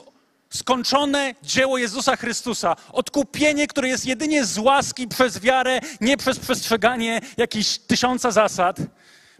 skończone 0.56 1.34
dzieło 1.42 1.78
Jezusa 1.78 2.16
Chrystusa, 2.16 2.76
odkupienie, 2.92 3.66
które 3.66 3.88
jest 3.88 4.06
jedynie 4.06 4.44
z 4.44 4.58
łaski 4.58 5.08
przez 5.08 5.40
wiarę, 5.40 5.80
nie 6.00 6.16
przez 6.16 6.38
przestrzeganie 6.38 7.20
jakichś 7.36 7.78
tysiąca 7.78 8.30
zasad, 8.30 8.76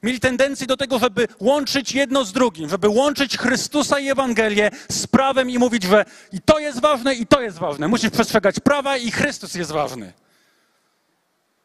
mieli 0.02 0.20
tendencję 0.20 0.66
do 0.66 0.76
tego, 0.76 0.98
żeby 0.98 1.28
łączyć 1.40 1.92
jedno 1.92 2.24
z 2.24 2.32
drugim, 2.32 2.68
żeby 2.68 2.88
łączyć 2.88 3.38
Chrystusa 3.38 4.00
i 4.00 4.10
Ewangelię 4.10 4.70
z 4.88 5.06
prawem 5.06 5.50
i 5.50 5.58
mówić, 5.58 5.82
że 5.82 6.04
i 6.32 6.40
to 6.40 6.58
jest 6.58 6.80
ważne, 6.80 7.14
i 7.14 7.26
to 7.26 7.40
jest 7.40 7.58
ważne. 7.58 7.88
Musisz 7.88 8.10
przestrzegać 8.10 8.60
prawa 8.60 8.96
i 8.96 9.10
Chrystus 9.10 9.54
jest 9.54 9.72
ważny. 9.72 10.12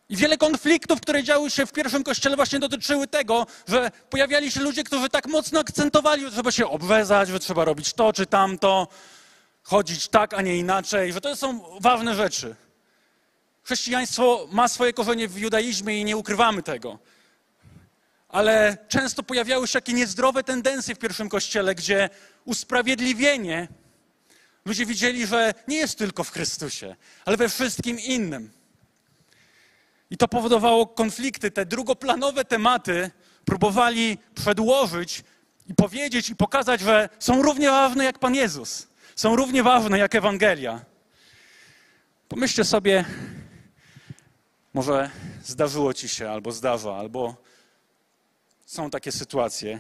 I 0.10 0.16
wiele 0.16 0.38
konfliktów, 0.38 1.02
które 1.02 1.24
działy 1.24 1.50
się 1.50 1.66
w 1.66 1.72
pierwszym 1.72 2.04
kościele, 2.04 2.36
właśnie 2.36 2.60
dotyczyły 2.60 3.08
tego, 3.08 3.48
że 3.68 3.92
pojawiali 4.10 4.52
się 4.52 4.60
ludzie, 4.62 4.84
którzy 4.84 5.10
tak 5.10 5.28
mocno 5.28 5.60
akcentowali, 5.60 6.26
że 6.26 6.32
trzeba 6.32 6.52
się 6.52 6.68
obwezać, 6.68 7.30
że 7.30 7.40
trzeba 7.40 7.66
robić 7.66 7.94
to 7.94 8.14
czy 8.14 8.26
tamto, 8.26 8.88
chodzić 9.70 10.08
tak, 10.08 10.34
a 10.34 10.42
nie 10.42 10.58
inaczej, 10.58 11.14
że 11.14 11.22
to 11.22 11.36
są 11.36 11.80
ważne 11.80 12.16
rzeczy. 12.16 12.56
Chrześcijaństwo 13.64 14.48
ma 14.52 14.68
swoje 14.68 14.94
korzenie 14.94 15.28
w 15.28 15.38
judaizmie 15.38 16.02
i 16.02 16.06
nie 16.06 16.18
ukrywamy 16.18 16.64
tego. 16.64 17.00
Ale 18.30 18.78
często 18.88 19.24
pojawiały 19.24 19.68
się 19.68 19.74
takie 19.74 19.94
niezdrowe 19.94 20.44
tendencje 20.44 20.96
w 20.96 21.00
pierwszym 21.00 21.30
kościele, 21.30 21.76
gdzie 21.76 22.10
usprawiedliwienie 22.46 23.68
ludzie 24.66 24.86
widzieli, 24.86 25.28
że 25.28 25.54
nie 25.68 25.78
jest 25.78 25.98
tylko 25.98 26.24
w 26.24 26.32
Chrystusie, 26.32 26.96
ale 27.26 27.38
we 27.38 27.50
wszystkim 27.50 28.00
innym. 28.00 28.52
I 30.10 30.18
to 30.18 30.28
powodowało 30.28 30.88
konflikty. 30.88 31.52
Te 31.52 31.66
drugoplanowe 31.66 32.46
tematy 32.46 33.12
próbowali 33.46 34.18
przedłożyć 34.36 35.24
i 35.68 35.76
powiedzieć 35.76 36.30
i 36.30 36.36
pokazać, 36.36 36.82
że 36.82 37.10
są 37.20 37.42
równie 37.42 37.70
ważne 37.70 38.06
jak 38.06 38.20
Pan 38.20 38.36
Jezus. 38.36 38.89
Są 39.20 39.36
równie 39.36 39.64
ważne 39.64 40.00
jak 40.00 40.16
Ewangelia. 40.16 40.82
Pomyślcie 42.28 42.64
sobie, 42.64 43.06
może 44.74 45.10
zdarzyło 45.44 45.94
ci 45.94 46.10
się, 46.10 46.30
albo 46.30 46.52
zdarza, 46.52 46.96
albo 46.96 47.36
są 48.66 48.90
takie 48.90 49.12
sytuacje, 49.12 49.80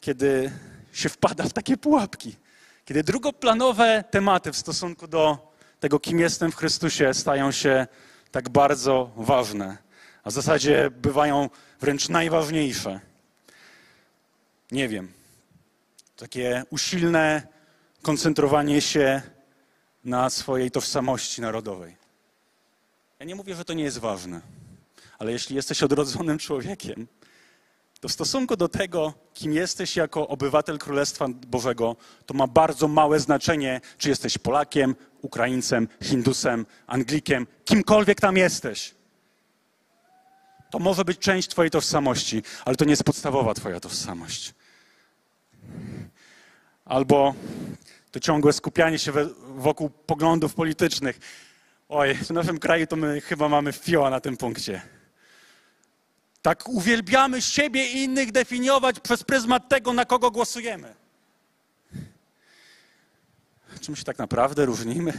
kiedy 0.00 0.52
się 0.92 1.08
wpada 1.08 1.44
w 1.44 1.52
takie 1.52 1.76
pułapki, 1.76 2.36
kiedy 2.84 3.02
drugoplanowe 3.02 4.04
tematy 4.10 4.52
w 4.52 4.56
stosunku 4.56 5.08
do 5.08 5.52
tego, 5.80 6.00
kim 6.00 6.20
jestem 6.20 6.52
w 6.52 6.56
Chrystusie, 6.56 7.14
stają 7.14 7.52
się 7.52 7.86
tak 8.30 8.48
bardzo 8.48 9.10
ważne, 9.16 9.78
a 10.24 10.30
w 10.30 10.32
zasadzie 10.32 10.90
bywają 10.90 11.50
wręcz 11.80 12.08
najważniejsze. 12.08 13.00
Nie 14.70 14.88
wiem. 14.88 15.12
Takie 16.16 16.64
usilne 16.70 17.59
koncentrowanie 18.02 18.80
się 18.80 19.22
na 20.04 20.30
swojej 20.30 20.70
tożsamości 20.70 21.40
narodowej. 21.40 21.96
Ja 23.18 23.26
nie 23.26 23.34
mówię, 23.34 23.54
że 23.54 23.64
to 23.64 23.72
nie 23.72 23.84
jest 23.84 23.98
ważne, 23.98 24.40
ale 25.18 25.32
jeśli 25.32 25.56
jesteś 25.56 25.82
odrodzonym 25.82 26.38
człowiekiem, 26.38 27.06
to 28.00 28.08
w 28.08 28.12
stosunku 28.12 28.56
do 28.56 28.68
tego, 28.68 29.14
kim 29.34 29.52
jesteś 29.52 29.96
jako 29.96 30.28
obywatel 30.28 30.78
Królestwa 30.78 31.26
Bożego, 31.28 31.96
to 32.26 32.34
ma 32.34 32.46
bardzo 32.46 32.88
małe 32.88 33.20
znaczenie, 33.20 33.80
czy 33.98 34.08
jesteś 34.08 34.38
Polakiem, 34.38 34.96
Ukraińcem, 35.22 35.88
Hindusem, 36.02 36.66
Anglikiem, 36.86 37.46
kimkolwiek 37.64 38.20
tam 38.20 38.36
jesteś. 38.36 38.94
To 40.70 40.78
może 40.78 41.04
być 41.04 41.18
część 41.18 41.48
Twojej 41.48 41.70
tożsamości, 41.70 42.42
ale 42.64 42.76
to 42.76 42.84
nie 42.84 42.90
jest 42.90 43.04
podstawowa 43.04 43.54
Twoja 43.54 43.80
tożsamość. 43.80 44.54
Albo 46.90 47.34
to 48.10 48.20
ciągłe 48.20 48.52
skupianie 48.52 48.98
się 48.98 49.12
wokół 49.56 49.90
poglądów 49.90 50.54
politycznych. 50.54 51.18
Oj, 51.88 52.14
w 52.14 52.30
naszym 52.30 52.58
kraju 52.58 52.86
to 52.86 52.96
my 52.96 53.20
chyba 53.20 53.48
mamy 53.48 53.72
fioła 53.72 54.10
na 54.10 54.20
tym 54.20 54.36
punkcie. 54.36 54.82
Tak 56.42 56.68
uwielbiamy 56.68 57.42
siebie 57.42 57.86
i 57.86 58.02
innych 58.02 58.32
definiować 58.32 59.00
przez 59.00 59.24
pryzmat 59.24 59.68
tego, 59.68 59.92
na 59.92 60.04
kogo 60.04 60.30
głosujemy. 60.30 60.94
Czym 63.80 63.96
się 63.96 64.04
tak 64.04 64.18
naprawdę 64.18 64.64
różnimy 64.64 65.12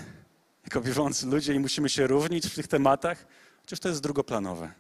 jako 0.64 0.82
wierzący 0.82 1.26
ludzie 1.26 1.54
i 1.54 1.60
musimy 1.60 1.90
się 1.90 2.08
różnić 2.08 2.48
w 2.48 2.56
tych 2.56 2.68
tematach? 2.68 3.26
Chociaż 3.62 3.80
to 3.80 3.90
jest 3.90 4.02
drugoplanowe. 4.02 4.72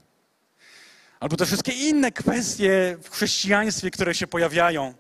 Albo 1.19 1.37
te 1.37 1.45
wszystkie 1.45 1.71
inne 1.71 2.11
kwestie 2.11 2.97
w 3.03 3.09
chrześcijaństwie, 3.09 3.91
które 3.91 4.15
się 4.15 4.27
pojawiają, 4.27 4.93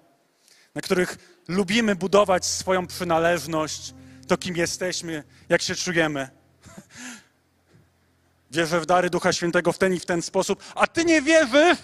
na 0.75 0.81
których 0.81 1.30
lubimy 1.47 1.95
budować 1.95 2.45
swoją 2.45 2.87
przynależność, 2.87 3.93
to 4.27 4.37
kim 4.37 4.55
jesteśmy, 4.55 5.23
jak 5.49 5.61
się 5.61 5.75
czujemy. 5.75 6.29
Wierzę 8.51 8.81
w 8.81 8.85
dary 8.85 9.09
Ducha 9.09 9.33
Świętego 9.33 9.71
w 9.71 9.77
ten 9.77 9.93
i 9.93 9.99
w 9.99 10.05
ten 10.05 10.21
sposób, 10.21 10.63
a 10.75 10.87
ty 10.87 11.05
nie 11.05 11.21
wierzysz? 11.21 11.79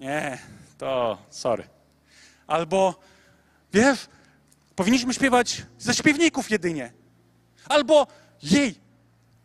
Nie, 0.00 0.38
to 0.78 1.18
sorry. 1.30 1.68
Albo 2.46 3.00
wiesz, 3.72 4.06
powinniśmy 4.76 5.14
śpiewać 5.14 5.62
ze 5.78 5.94
śpiewników 5.94 6.50
jedynie. 6.50 6.92
Albo 7.68 8.06
jej, 8.42 8.80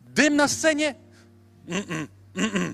dym 0.02 0.36
na 0.36 0.48
scenie? 0.48 0.96
Mm-mm, 1.68 2.08
mm-mm. 2.36 2.74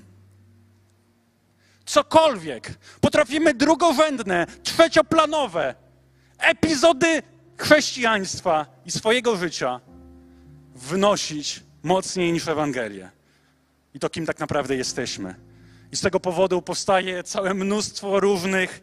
Cokolwiek. 1.92 2.74
Potrafimy 3.00 3.54
drugorzędne, 3.54 4.46
trzecioplanowe 4.62 5.74
epizody 6.38 7.22
chrześcijaństwa 7.56 8.66
i 8.86 8.90
swojego 8.90 9.36
życia 9.36 9.80
wnosić 10.74 11.62
mocniej 11.82 12.32
niż 12.32 12.48
Ewangelię. 12.48 13.10
I 13.94 13.98
to, 13.98 14.10
kim 14.10 14.26
tak 14.26 14.38
naprawdę 14.38 14.76
jesteśmy. 14.76 15.34
I 15.92 15.96
z 15.96 16.00
tego 16.00 16.20
powodu 16.20 16.62
powstaje 16.62 17.22
całe 17.22 17.54
mnóstwo 17.54 18.20
różnych 18.20 18.82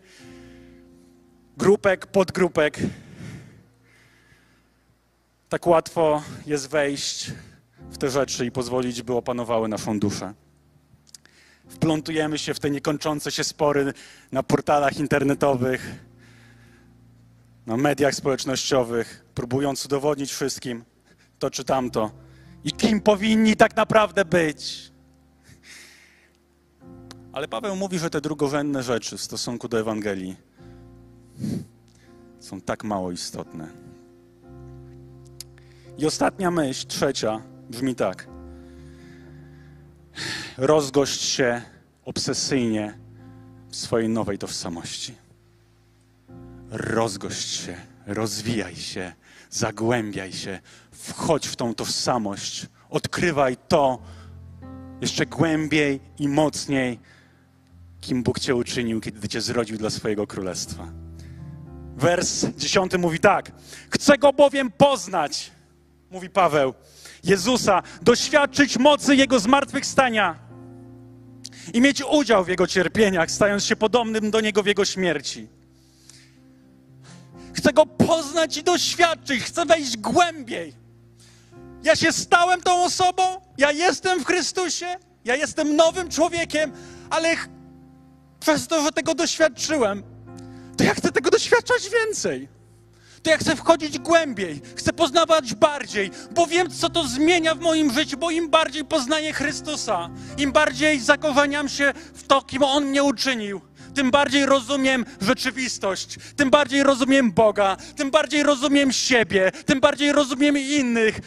grupek, 1.58 2.08
podgrupek. 2.08 2.80
Tak 5.50 5.68
łatwo 5.68 6.24
jest 6.46 6.70
wejść 6.70 7.32
w 7.90 7.98
te 7.98 8.10
rzeczy 8.10 8.46
i 8.46 8.52
pozwolić, 8.52 9.02
by 9.02 9.14
opanowały 9.14 9.68
naszą 9.68 10.00
duszę. 10.00 10.34
Wplątujemy 11.70 12.38
się 12.38 12.54
w 12.54 12.60
te 12.60 12.70
niekończące 12.70 13.32
się 13.32 13.44
spory 13.44 13.94
na 14.32 14.44
portalach 14.44 14.98
internetowych, 15.00 16.06
na 17.66 17.78
mediach 17.78 18.16
społecznościowych, 18.16 19.26
próbując 19.36 19.86
udowodnić 19.86 20.32
wszystkim 20.32 20.84
to 21.40 21.52
czy 21.52 21.64
tamto 21.64 22.12
i 22.64 22.72
kim 22.72 23.02
powinni 23.02 23.56
tak 23.56 23.76
naprawdę 23.76 24.26
być. 24.26 24.92
Ale 27.34 27.48
Paweł 27.48 27.76
mówi, 27.76 28.00
że 28.00 28.10
te 28.10 28.22
drugorzędne 28.22 28.84
rzeczy 28.84 29.18
w 29.18 29.22
stosunku 29.22 29.68
do 29.68 29.80
Ewangelii 29.80 30.36
są 32.40 32.62
tak 32.62 32.84
mało 32.84 33.12
istotne. 33.12 33.68
I 35.98 36.06
ostatnia 36.06 36.52
myśl, 36.52 36.88
trzecia, 36.88 37.42
brzmi 37.70 37.96
tak. 37.96 38.28
Rozgość 40.58 41.22
się 41.22 41.62
obsesyjnie 42.06 42.98
w 43.70 43.76
swojej 43.76 44.10
nowej 44.10 44.38
tożsamości. 44.38 45.16
Rozgość 46.70 47.50
się, 47.50 47.78
rozwijaj 48.08 48.76
się, 48.76 49.14
zagłębiaj 49.50 50.34
się, 50.34 50.60
wchodź 50.92 51.48
w 51.48 51.56
tą 51.56 51.76
tożsamość, 51.76 52.68
odkrywaj 52.90 53.58
to 53.68 54.02
jeszcze 55.02 55.26
głębiej 55.26 56.00
i 56.20 56.28
mocniej, 56.28 57.00
kim 58.02 58.24
Bóg 58.24 58.40
Cię 58.40 58.56
uczynił, 58.56 59.02
kiedy 59.02 59.28
Cię 59.28 59.42
zrodził 59.42 59.78
dla 59.78 59.90
swojego 59.90 60.28
królestwa. 60.28 60.88
Wers 61.98 62.46
dziesiąty 62.58 62.98
mówi 62.98 63.20
tak: 63.20 63.52
Chcę 63.90 64.18
go 64.18 64.34
bowiem 64.34 64.72
poznać, 64.72 65.52
mówi 66.12 66.30
Paweł, 66.30 66.74
Jezusa, 67.24 67.84
doświadczyć 68.02 68.78
mocy 68.78 69.16
Jego 69.16 69.40
zmartwychwstania 69.40 70.40
i 71.74 71.82
mieć 71.82 72.04
udział 72.12 72.44
w 72.46 72.48
Jego 72.48 72.68
cierpieniach, 72.68 73.32
stając 73.32 73.66
się 73.66 73.76
podobnym 73.76 74.32
do 74.32 74.42
Niego 74.42 74.64
w 74.64 74.66
Jego 74.66 74.86
śmierci. 74.86 75.48
Chcę 77.54 77.74
Go 77.74 77.86
poznać 77.86 78.58
i 78.58 78.64
doświadczyć, 78.64 79.44
chcę 79.44 79.66
wejść 79.66 79.98
głębiej. 79.98 80.74
Ja 81.84 81.96
się 81.96 82.12
stałem 82.12 82.62
tą 82.62 82.84
osobą, 82.84 83.24
ja 83.58 83.72
jestem 83.72 84.20
w 84.20 84.26
Chrystusie, 84.26 84.86
ja 85.26 85.36
jestem 85.36 85.76
nowym 85.76 86.10
człowiekiem, 86.10 86.72
ale 87.10 87.36
przez 88.40 88.68
to, 88.68 88.84
że 88.84 88.92
tego 88.92 89.16
doświadczyłem, 89.16 90.04
to 90.78 90.84
ja 90.84 90.94
chcę 90.94 91.12
tego 91.12 91.30
doświadczać 91.30 91.90
więcej. 91.90 92.59
To 93.24 93.30
ja 93.30 93.38
chcę 93.38 93.56
wchodzić 93.56 94.00
głębiej, 94.00 94.62
chcę 94.76 94.94
poznawać 94.94 95.56
bardziej, 95.56 96.12
bo 96.32 96.48
wiem, 96.48 96.70
co 96.70 96.90
to 96.90 97.08
zmienia 97.08 97.56
w 97.56 97.60
moim 97.60 97.94
życiu, 97.94 98.18
bo 98.18 98.32
im 98.32 98.50
bardziej 98.50 98.86
poznaję 98.86 99.34
Chrystusa, 99.34 100.10
im 100.38 100.52
bardziej 100.52 101.00
zakorzeniam 101.00 101.70
się 101.70 101.94
w 102.14 102.28
to, 102.28 102.42
kim 102.42 102.64
On 102.64 102.86
mnie 102.86 103.04
uczynił, 103.04 103.62
tym 103.96 104.12
bardziej 104.12 104.46
rozumiem 104.46 105.06
rzeczywistość, 105.22 106.18
tym 106.36 106.50
bardziej 106.50 106.84
rozumiem 106.84 107.32
Boga, 107.32 107.78
tym 107.96 108.12
bardziej 108.12 108.44
rozumiem 108.44 108.92
siebie, 108.92 109.52
tym 109.66 109.80
bardziej 109.80 110.12
rozumiem 110.12 110.58
innych, 110.58 111.20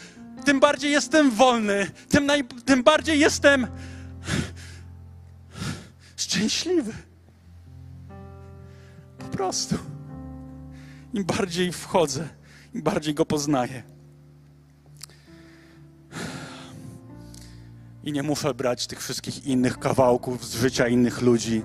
tym 0.45 0.59
bardziej 0.59 0.91
jestem 0.91 1.31
wolny, 1.31 1.91
tym, 2.09 2.25
naj, 2.25 2.43
tym 2.65 2.83
bardziej 2.83 3.19
jestem 3.19 3.67
szczęśliwy. 6.17 6.93
Po 9.17 9.37
prostu. 9.37 9.92
Im 11.13 11.23
bardziej 11.23 11.71
wchodzę, 11.71 12.29
im 12.73 12.81
bardziej 12.81 13.13
go 13.13 13.25
poznaję. 13.25 13.83
I 18.03 18.11
nie 18.11 18.23
muszę 18.23 18.53
brać 18.53 18.87
tych 18.87 18.99
wszystkich 18.99 19.45
innych 19.45 19.79
kawałków 19.79 20.45
z 20.45 20.55
życia 20.55 20.87
innych 20.87 21.21
ludzi, 21.21 21.63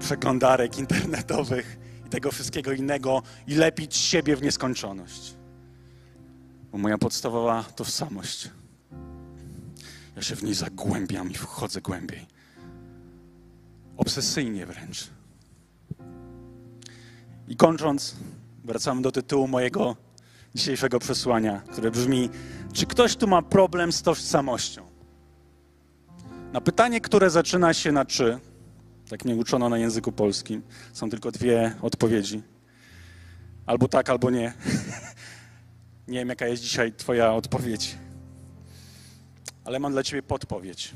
przeglądarek 0.00 0.78
internetowych 0.78 1.78
i 2.06 2.08
tego 2.08 2.30
wszystkiego 2.30 2.72
innego 2.72 3.22
i 3.46 3.54
lepić 3.54 3.96
siebie 3.96 4.36
w 4.36 4.42
nieskończoność. 4.42 5.34
Bo 6.72 6.78
moja 6.78 6.98
podstawowa 6.98 7.62
tożsamość, 7.62 8.50
ja 10.16 10.22
się 10.22 10.36
w 10.36 10.42
niej 10.42 10.54
zagłębiam 10.54 11.30
i 11.30 11.34
wchodzę 11.34 11.80
głębiej. 11.80 12.26
Obsesyjnie 13.96 14.66
wręcz. 14.66 15.17
I 17.48 17.56
kończąc, 17.56 18.16
wracamy 18.64 19.02
do 19.02 19.12
tytułu 19.12 19.48
mojego 19.48 19.96
dzisiejszego 20.54 20.98
przesłania, 20.98 21.62
które 21.72 21.90
brzmi: 21.90 22.30
Czy 22.72 22.86
ktoś 22.86 23.16
tu 23.16 23.26
ma 23.26 23.42
problem 23.42 23.92
z 23.92 24.02
tożsamością? 24.02 24.86
Na 26.52 26.60
pytanie, 26.60 27.00
które 27.00 27.30
zaczyna 27.30 27.74
się 27.74 27.92
na 27.92 28.04
czy, 28.04 28.38
tak 29.08 29.24
mnie 29.24 29.34
uczono 29.34 29.68
na 29.68 29.78
języku 29.78 30.12
polskim, 30.12 30.62
są 30.92 31.10
tylko 31.10 31.30
dwie 31.30 31.72
odpowiedzi. 31.82 32.42
Albo 33.66 33.88
tak, 33.88 34.10
albo 34.10 34.30
nie. 34.30 34.52
nie 36.08 36.18
wiem, 36.18 36.28
jaka 36.28 36.46
jest 36.46 36.62
dzisiaj 36.62 36.92
Twoja 36.92 37.32
odpowiedź, 37.32 37.96
ale 39.64 39.78
mam 39.78 39.92
dla 39.92 40.02
Ciebie 40.02 40.22
podpowiedź. 40.22 40.92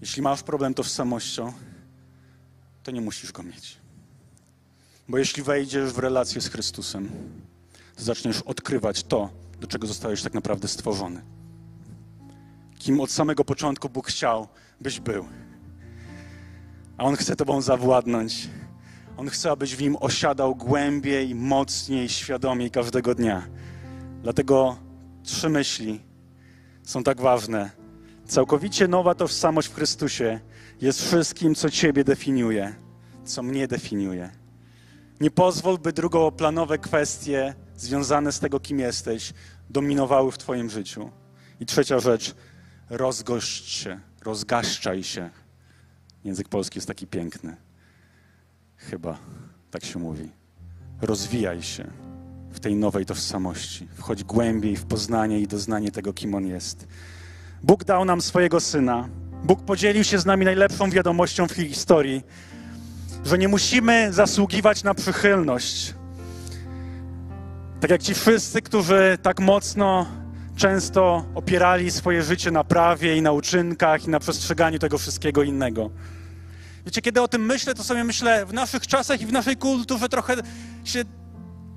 Jeśli 0.00 0.22
masz 0.22 0.42
problem 0.42 0.74
tożsamością, 0.74 1.52
to 2.82 2.90
nie 2.90 3.00
musisz 3.00 3.32
go 3.32 3.42
mieć. 3.42 3.76
Bo 5.08 5.18
jeśli 5.18 5.42
wejdziesz 5.42 5.92
w 5.92 5.98
relację 5.98 6.40
z 6.40 6.48
Chrystusem, 6.48 7.10
to 7.96 8.04
zaczniesz 8.04 8.42
odkrywać 8.42 9.04
to, 9.04 9.30
do 9.60 9.66
czego 9.66 9.86
zostałeś 9.86 10.22
tak 10.22 10.34
naprawdę 10.34 10.68
stworzony. 10.68 11.22
Kim 12.78 13.00
od 13.00 13.10
samego 13.10 13.44
początku 13.44 13.88
Bóg 13.88 14.06
chciał, 14.06 14.48
byś 14.80 15.00
był. 15.00 15.26
A 16.98 17.04
On 17.04 17.16
chce 17.16 17.36
Tobą 17.36 17.60
zawładnąć. 17.60 18.48
On 19.16 19.28
chce, 19.28 19.50
abyś 19.50 19.76
w 19.76 19.80
nim 19.82 19.96
osiadał 20.00 20.54
głębiej, 20.54 21.34
mocniej, 21.34 22.08
świadomiej 22.08 22.70
każdego 22.70 23.14
dnia. 23.14 23.46
Dlatego 24.22 24.76
trzy 25.22 25.48
myśli 25.48 26.00
są 26.82 27.02
tak 27.02 27.20
ważne. 27.20 27.70
Całkowicie 28.26 28.88
nowa 28.88 29.14
tożsamość 29.14 29.68
w 29.68 29.74
Chrystusie 29.74 30.40
jest 30.82 31.02
wszystkim, 31.02 31.54
co 31.54 31.70
Ciebie 31.70 32.04
definiuje, 32.04 32.74
co 33.24 33.42
mnie 33.42 33.68
definiuje. 33.68 34.30
Nie 35.20 35.30
pozwól, 35.30 35.78
by 35.78 35.92
drugoplanowe 35.92 36.78
kwestie 36.78 37.54
związane 37.76 38.32
z 38.32 38.40
tego, 38.40 38.60
kim 38.60 38.78
jesteś, 38.78 39.32
dominowały 39.70 40.32
w 40.32 40.38
Twoim 40.38 40.70
życiu. 40.70 41.10
I 41.60 41.66
trzecia 41.66 41.98
rzecz, 41.98 42.34
rozgość 42.90 43.68
się, 43.68 44.00
rozgaszczaj 44.22 45.02
się. 45.02 45.30
Język 46.24 46.48
polski 46.48 46.78
jest 46.78 46.88
taki 46.88 47.06
piękny. 47.06 47.56
Chyba 48.76 49.18
tak 49.70 49.84
się 49.84 49.98
mówi. 49.98 50.30
Rozwijaj 51.00 51.62
się 51.62 51.90
w 52.50 52.60
tej 52.60 52.74
nowej 52.74 53.06
tożsamości. 53.06 53.88
Wchodź 53.94 54.24
głębiej 54.24 54.76
w 54.76 54.84
poznanie 54.84 55.40
i 55.40 55.46
doznanie 55.46 55.90
tego, 55.90 56.12
kim 56.12 56.34
On 56.34 56.46
jest. 56.46 56.86
Bóg 57.62 57.84
dał 57.84 58.04
nam 58.04 58.20
swojego 58.20 58.60
Syna, 58.60 59.08
Bóg 59.44 59.64
podzielił 59.64 60.04
się 60.04 60.18
z 60.18 60.26
nami 60.26 60.44
najlepszą 60.44 60.90
wiadomością 60.90 61.48
w 61.48 61.52
historii, 61.52 62.22
że 63.24 63.38
nie 63.38 63.48
musimy 63.48 64.12
zasługiwać 64.12 64.82
na 64.82 64.94
przychylność. 64.94 65.94
Tak 67.80 67.90
jak 67.90 68.02
ci 68.02 68.14
wszyscy, 68.14 68.62
którzy 68.62 69.18
tak 69.22 69.40
mocno 69.40 70.06
często 70.56 71.24
opierali 71.34 71.90
swoje 71.90 72.22
życie 72.22 72.50
na 72.50 72.64
prawie 72.64 73.16
i 73.16 73.22
na 73.22 73.32
uczynkach 73.32 74.04
i 74.04 74.10
na 74.10 74.20
przestrzeganiu 74.20 74.78
tego 74.78 74.98
wszystkiego 74.98 75.42
innego. 75.42 75.90
Wiecie, 76.86 77.02
kiedy 77.02 77.22
o 77.22 77.28
tym 77.28 77.46
myślę, 77.46 77.74
to 77.74 77.84
sobie 77.84 78.04
myślę, 78.04 78.46
w 78.46 78.52
naszych 78.52 78.86
czasach 78.86 79.20
i 79.20 79.26
w 79.26 79.32
naszej 79.32 79.56
kulturze 79.56 80.08
trochę 80.08 80.36
się 80.84 81.02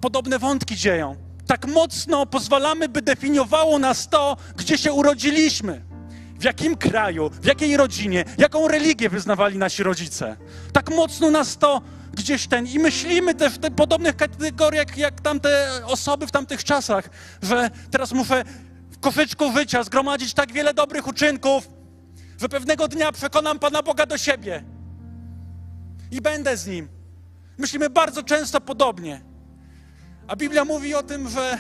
podobne 0.02 0.40
wątki 0.40 0.76
dzieją. 0.76 1.16
Tak 1.48 1.68
mocno 1.68 2.26
pozwalamy, 2.26 2.90
by 2.90 3.02
definiowało 3.02 3.80
nas 3.80 4.10
to, 4.10 4.38
gdzie 4.58 4.78
się 4.78 4.94
urodziliśmy 4.94 5.95
w 6.40 6.44
jakim 6.44 6.78
kraju, 6.78 7.30
w 7.42 7.46
jakiej 7.46 7.78
rodzinie, 7.78 8.26
jaką 8.38 8.68
religię 8.68 9.10
wyznawali 9.10 9.58
nasi 9.58 9.84
rodzice. 9.84 10.38
Tak 10.74 10.90
mocno 10.90 11.32
nas 11.32 11.58
to 11.58 11.82
gdzieś 12.14 12.48
ten 12.48 12.68
i 12.68 12.80
myślimy 12.80 13.36
też 13.36 13.54
w 13.54 13.58
tych 13.58 13.76
podobnych 13.76 14.16
kategoriach 14.16 14.98
jak 14.98 15.22
tamte 15.22 15.82
osoby 15.86 16.28
w 16.28 16.32
tamtych 16.32 16.64
czasach, 16.64 17.10
że 17.42 17.70
teraz 17.92 18.12
muszę 18.12 18.44
w 18.92 19.00
koszyczku 19.00 19.52
życia 19.58 19.84
zgromadzić 19.84 20.34
tak 20.34 20.52
wiele 20.52 20.74
dobrych 20.74 21.08
uczynków, 21.08 21.70
że 22.42 22.50
pewnego 22.50 22.88
dnia 22.88 23.12
przekonam 23.12 23.60
Pana 23.60 23.84
Boga 23.84 24.06
do 24.06 24.18
siebie 24.18 24.64
i 26.12 26.22
będę 26.22 26.58
z 26.58 26.68
Nim. 26.68 26.88
Myślimy 27.58 27.90
bardzo 27.90 28.24
często 28.24 28.62
podobnie. 28.62 29.22
A 30.28 30.36
Biblia 30.36 30.66
mówi 30.66 30.96
o 30.96 31.04
tym, 31.04 31.30
że 31.30 31.58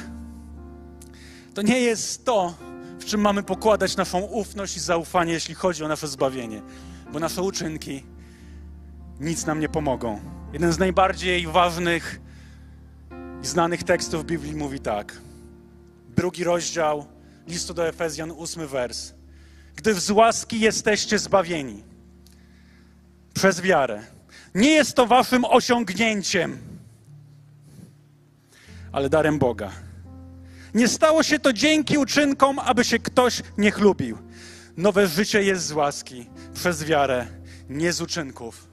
to 1.53 1.61
nie 1.61 1.79
jest 1.79 2.25
to, 2.25 2.53
w 2.99 3.05
czym 3.05 3.21
mamy 3.21 3.43
pokładać 3.43 3.97
naszą 3.97 4.19
ufność 4.19 4.77
i 4.77 4.79
zaufanie, 4.79 5.33
jeśli 5.33 5.55
chodzi 5.55 5.83
o 5.83 5.87
nasze 5.87 6.07
zbawienie, 6.07 6.61
bo 7.13 7.19
nasze 7.19 7.41
uczynki 7.41 8.03
nic 9.19 9.45
nam 9.45 9.59
nie 9.59 9.69
pomogą. 9.69 10.19
Jeden 10.53 10.73
z 10.73 10.77
najbardziej 10.77 11.47
ważnych 11.47 12.19
i 13.43 13.47
znanych 13.47 13.83
tekstów 13.83 14.25
Biblii 14.25 14.55
mówi 14.55 14.79
tak. 14.79 15.17
Drugi 16.15 16.43
rozdział 16.43 17.05
listu 17.47 17.73
do 17.73 17.87
Efezjan, 17.87 18.31
ósmy 18.31 18.67
wers. 18.67 19.13
Gdy 19.75 19.93
z 19.93 20.11
łaski 20.11 20.59
jesteście 20.59 21.19
zbawieni 21.19 21.83
przez 23.33 23.61
wiarę. 23.61 24.03
Nie 24.55 24.69
jest 24.69 24.95
to 24.95 25.05
waszym 25.05 25.45
osiągnięciem, 25.45 26.57
ale 28.91 29.09
darem 29.09 29.39
Boga 29.39 29.84
nie 30.75 30.87
stało 30.87 31.23
się 31.23 31.39
to 31.39 31.53
dzięki 31.53 31.97
uczynkom, 31.97 32.59
aby 32.59 32.83
się 32.83 32.99
ktoś 32.99 33.41
nie 33.57 33.71
chlubił. 33.71 34.17
Nowe 34.77 35.07
życie 35.07 35.43
jest 35.43 35.65
z 35.65 35.71
łaski, 35.71 36.25
przez 36.53 36.83
wiarę, 36.83 37.27
nie 37.69 37.93
z 37.93 38.01
uczynków. 38.01 38.67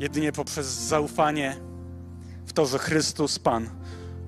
Jedynie 0.00 0.32
poprzez 0.32 0.66
zaufanie 0.66 1.56
w 2.46 2.52
to, 2.52 2.66
że 2.66 2.78
Chrystus 2.78 3.38
Pan 3.38 3.68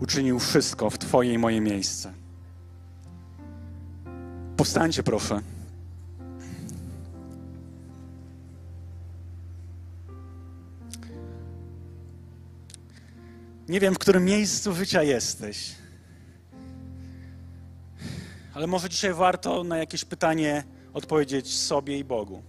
uczynił 0.00 0.38
wszystko 0.38 0.90
w 0.90 0.98
Twoje 0.98 1.32
i 1.32 1.38
moje 1.38 1.60
miejsce. 1.60 2.12
Powstańcie, 4.56 5.02
proszę. 5.02 5.40
Nie 13.68 13.80
wiem, 13.80 13.94
w 13.94 13.98
którym 13.98 14.24
miejscu 14.24 14.74
życia 14.74 15.02
jesteś, 15.02 15.77
ale 18.58 18.66
może 18.66 18.88
dzisiaj 18.88 19.14
warto 19.14 19.64
na 19.64 19.76
jakieś 19.76 20.04
pytanie 20.04 20.64
odpowiedzieć 20.94 21.58
sobie 21.58 21.98
i 21.98 22.04
Bogu. 22.04 22.42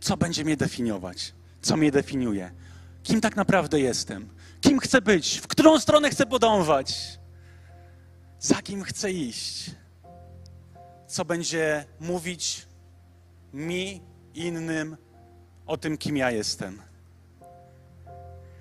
Co 0.00 0.16
będzie 0.16 0.44
mnie 0.44 0.56
definiować? 0.56 1.34
Co 1.62 1.76
mnie 1.76 1.90
definiuje? 1.90 2.50
Kim 3.02 3.20
tak 3.20 3.36
naprawdę 3.36 3.80
jestem? 3.80 4.28
Kim 4.60 4.78
chcę 4.78 5.00
być? 5.02 5.38
W 5.38 5.46
którą 5.46 5.80
stronę 5.80 6.10
chcę 6.10 6.26
podążać? 6.26 7.18
Za 8.40 8.62
kim 8.62 8.82
chcę 8.82 9.12
iść? 9.12 9.70
Co 11.06 11.24
będzie 11.24 11.84
mówić 12.00 12.66
mi, 13.52 14.02
innym 14.34 14.96
o 15.66 15.76
tym, 15.76 15.98
kim 15.98 16.16
ja 16.16 16.30
jestem? 16.30 16.82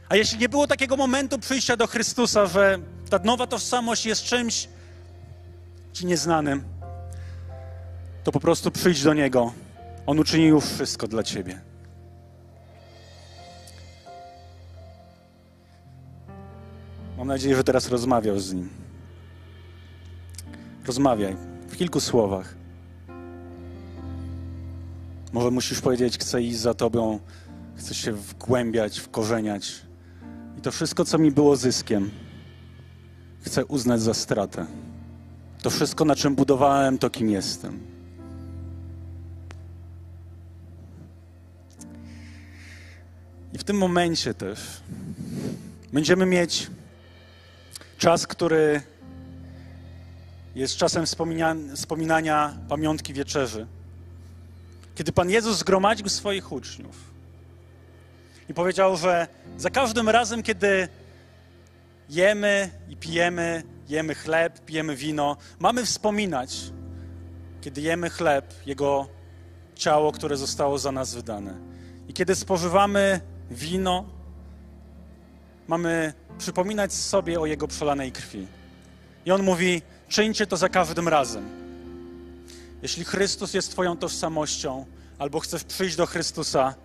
A 0.09 0.15
jeśli 0.15 0.37
nie 0.37 0.49
było 0.49 0.67
takiego 0.67 0.97
momentu 0.97 1.39
przyjścia 1.39 1.77
do 1.77 1.87
Chrystusa, 1.87 2.45
że 2.45 2.79
ta 3.09 3.19
nowa 3.23 3.47
tożsamość 3.47 4.05
jest 4.05 4.23
czymś 4.23 4.67
ci 5.93 6.05
nieznanym, 6.05 6.63
to 8.23 8.31
po 8.31 8.39
prostu 8.39 8.71
przyjdź 8.71 9.03
do 9.03 9.13
Niego. 9.13 9.53
On 10.05 10.19
uczynił 10.19 10.55
już 10.55 10.65
wszystko 10.65 11.07
dla 11.07 11.23
Ciebie. 11.23 11.61
Mam 17.17 17.27
nadzieję, 17.27 17.55
że 17.55 17.63
teraz 17.63 17.89
rozmawiał 17.89 18.39
z 18.39 18.53
Nim. 18.53 18.69
Rozmawiaj 20.85 21.35
w 21.67 21.77
kilku 21.77 21.99
słowach. 21.99 22.55
Może 25.33 25.51
musisz 25.51 25.81
powiedzieć, 25.81 26.17
chcę 26.17 26.41
iść 26.41 26.57
za 26.57 26.73
Tobą, 26.73 27.19
chcę 27.75 27.93
się 27.93 28.11
wgłębiać, 28.11 28.99
wkorzeniać. 28.99 29.81
I 30.57 30.61
to 30.61 30.71
wszystko, 30.71 31.05
co 31.05 31.17
mi 31.17 31.31
było 31.31 31.55
zyskiem, 31.55 32.11
chcę 33.45 33.65
uznać 33.65 34.01
za 34.01 34.13
stratę. 34.13 34.65
To 35.61 35.69
wszystko, 35.69 36.05
na 36.05 36.15
czym 36.15 36.35
budowałem, 36.35 36.97
to 36.97 37.09
kim 37.09 37.29
jestem. 37.29 37.79
I 43.53 43.57
w 43.57 43.63
tym 43.63 43.77
momencie 43.77 44.33
też 44.33 44.59
będziemy 45.93 46.25
mieć 46.25 46.67
czas, 47.97 48.27
który 48.27 48.81
jest 50.55 50.75
czasem 50.77 51.05
wspominania 51.75 52.57
pamiątki 52.69 53.13
wieczerzy. 53.13 53.67
Kiedy 54.95 55.11
Pan 55.11 55.29
Jezus 55.29 55.57
zgromadził 55.57 56.09
swoich 56.09 56.51
uczniów 56.51 56.95
i 58.49 58.53
powiedział, 58.53 58.97
że 58.97 59.27
za 59.57 59.69
każdym 59.69 60.09
razem, 60.09 60.43
kiedy 60.43 60.87
jemy 62.09 62.69
i 62.89 62.97
pijemy, 62.97 63.63
jemy 63.89 64.15
chleb, 64.15 64.65
pijemy 64.65 64.95
wino, 64.95 65.37
mamy 65.59 65.85
wspominać, 65.85 66.57
kiedy 67.61 67.81
jemy 67.81 68.09
chleb, 68.09 68.53
Jego 68.65 69.07
ciało, 69.75 70.11
które 70.11 70.37
zostało 70.37 70.79
za 70.79 70.91
nas 70.91 71.15
wydane. 71.15 71.53
I 72.07 72.13
kiedy 72.13 72.35
spożywamy 72.35 73.21
wino, 73.51 74.05
mamy 75.67 76.13
przypominać 76.37 76.93
sobie 76.93 77.39
o 77.39 77.45
Jego 77.45 77.67
przelanej 77.67 78.11
krwi. 78.11 78.47
I 79.25 79.31
On 79.31 79.43
mówi, 79.43 79.81
czyńcie 80.07 80.47
to 80.47 80.57
za 80.57 80.69
każdym 80.69 81.07
razem. 81.07 81.45
Jeśli 82.81 83.05
Chrystus 83.05 83.53
jest 83.53 83.71
Twoją 83.71 83.97
tożsamością, 83.97 84.85
albo 85.19 85.39
chcesz 85.39 85.63
przyjść 85.63 85.95
do 85.95 86.05
Chrystusa, 86.05 86.75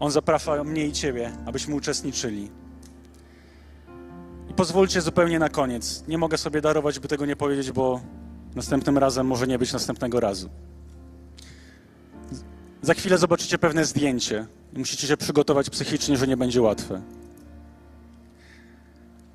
On 0.00 0.10
zaprasza 0.10 0.64
mnie 0.64 0.86
i 0.86 0.92
Ciebie, 0.92 1.32
abyśmy 1.46 1.74
uczestniczyli. 1.74 2.50
Pozwólcie 4.60 5.00
zupełnie 5.00 5.38
na 5.38 5.48
koniec. 5.48 6.04
Nie 6.08 6.18
mogę 6.18 6.38
sobie 6.38 6.60
darować, 6.60 6.98
by 6.98 7.08
tego 7.08 7.26
nie 7.26 7.36
powiedzieć, 7.36 7.72
bo 7.72 8.00
następnym 8.54 8.98
razem 8.98 9.26
może 9.26 9.46
nie 9.46 9.58
być 9.58 9.72
następnego 9.72 10.20
razu. 10.20 10.50
Za 12.82 12.94
chwilę 12.94 13.18
zobaczycie 13.18 13.58
pewne 13.58 13.84
zdjęcie 13.84 14.46
i 14.72 14.78
musicie 14.78 15.06
się 15.06 15.16
przygotować 15.16 15.70
psychicznie, 15.70 16.16
że 16.16 16.26
nie 16.26 16.36
będzie 16.36 16.62
łatwe. 16.62 17.02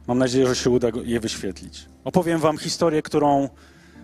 Mam 0.07 0.17
nadzieję, 0.17 0.47
że 0.47 0.55
się 0.55 0.69
uda 0.69 0.87
je 1.03 1.19
wyświetlić. 1.19 1.85
Opowiem 2.03 2.39
Wam 2.39 2.57
historię, 2.57 3.01
którą 3.01 3.49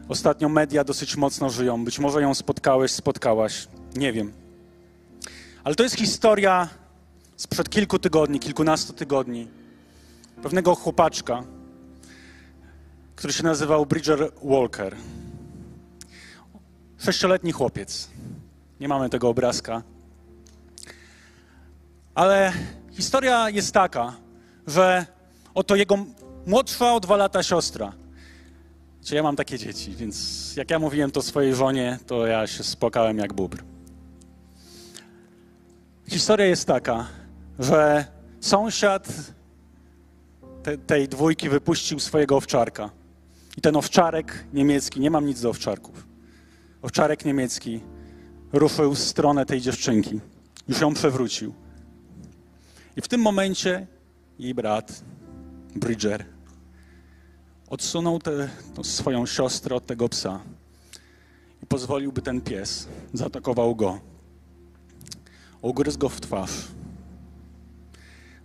ostatnio 0.09 0.49
media 0.49 0.83
dosyć 0.83 1.17
mocno 1.17 1.49
żyją. 1.49 1.85
Być 1.85 1.99
może 1.99 2.21
ją 2.21 2.33
spotkałeś, 2.33 2.91
spotkałaś, 2.91 3.67
nie 3.95 4.13
wiem. 4.13 4.33
Ale 5.63 5.75
to 5.75 5.83
jest 5.83 5.95
historia 5.95 6.69
sprzed 7.37 7.69
kilku 7.69 7.99
tygodni, 7.99 8.39
kilkunastu 8.39 8.93
tygodni. 8.93 9.60
Pewnego 10.43 10.75
chłopaczka, 10.75 11.43
który 13.15 13.33
się 13.33 13.43
nazywał 13.43 13.85
Bridger 13.85 14.31
Walker. 14.43 14.95
Sześcioletni 16.97 17.51
chłopiec. 17.51 18.09
Nie 18.79 18.87
mamy 18.87 19.09
tego 19.09 19.29
obrazka. 19.29 19.83
Ale 22.15 22.53
historia 22.91 23.49
jest 23.49 23.73
taka, 23.73 24.13
że 24.67 25.05
oto 25.53 25.75
jego 25.75 25.97
młodsza 26.45 26.93
o 26.93 26.99
dwa 26.99 27.17
lata 27.17 27.43
siostra. 27.43 27.93
Czy 29.03 29.15
ja 29.15 29.23
mam 29.23 29.35
takie 29.35 29.57
dzieci, 29.57 29.91
więc 29.95 30.55
jak 30.55 30.71
ja 30.71 30.79
mówiłem 30.79 31.11
to 31.11 31.21
swojej 31.21 31.55
żonie, 31.55 31.99
to 32.07 32.27
ja 32.27 32.47
się 32.47 32.63
spłakałem 32.63 33.17
jak 33.17 33.33
bubr. 33.33 33.63
Historia 36.07 36.45
jest 36.45 36.67
taka, 36.67 37.07
że 37.59 38.05
sąsiad 38.39 39.07
te, 40.63 40.77
tej 40.77 41.07
dwójki 41.07 41.49
wypuścił 41.49 41.99
swojego 41.99 42.37
owczarka. 42.37 42.89
I 43.57 43.61
ten 43.61 43.75
owczarek 43.75 44.45
niemiecki, 44.53 44.99
nie 44.99 45.11
mam 45.11 45.25
nic 45.25 45.41
do 45.41 45.49
owczarków, 45.49 46.07
owczarek 46.81 47.25
niemiecki 47.25 47.79
ruszył 48.53 48.93
w 48.93 48.99
stronę 48.99 49.45
tej 49.45 49.61
dziewczynki. 49.61 50.19
Już 50.67 50.81
ją 50.81 50.93
przewrócił. 50.93 51.53
I 52.97 53.01
w 53.01 53.07
tym 53.07 53.21
momencie 53.21 53.87
jej 54.39 54.53
brat, 54.53 55.03
Bridger, 55.75 56.25
odsunął 57.69 58.19
tę 58.19 58.49
swoją 58.83 59.25
siostrę 59.25 59.75
od 59.75 59.85
tego 59.85 60.09
psa 60.09 60.39
i 61.63 61.65
pozwolił, 61.65 62.11
by 62.11 62.21
ten 62.21 62.41
pies 62.41 62.87
zaatakował 63.13 63.75
go. 63.75 63.99
Ugryzł 65.61 65.99
go 65.99 66.09
w 66.09 66.21
twarz. 66.21 66.67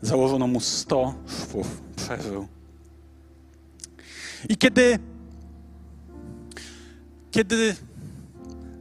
Założono 0.03 0.47
mu 0.47 0.61
sto 0.61 1.15
szwów. 1.29 1.81
Przeżył. 1.97 2.49
I 4.49 4.57
kiedy, 4.57 4.99
kiedy 7.31 7.77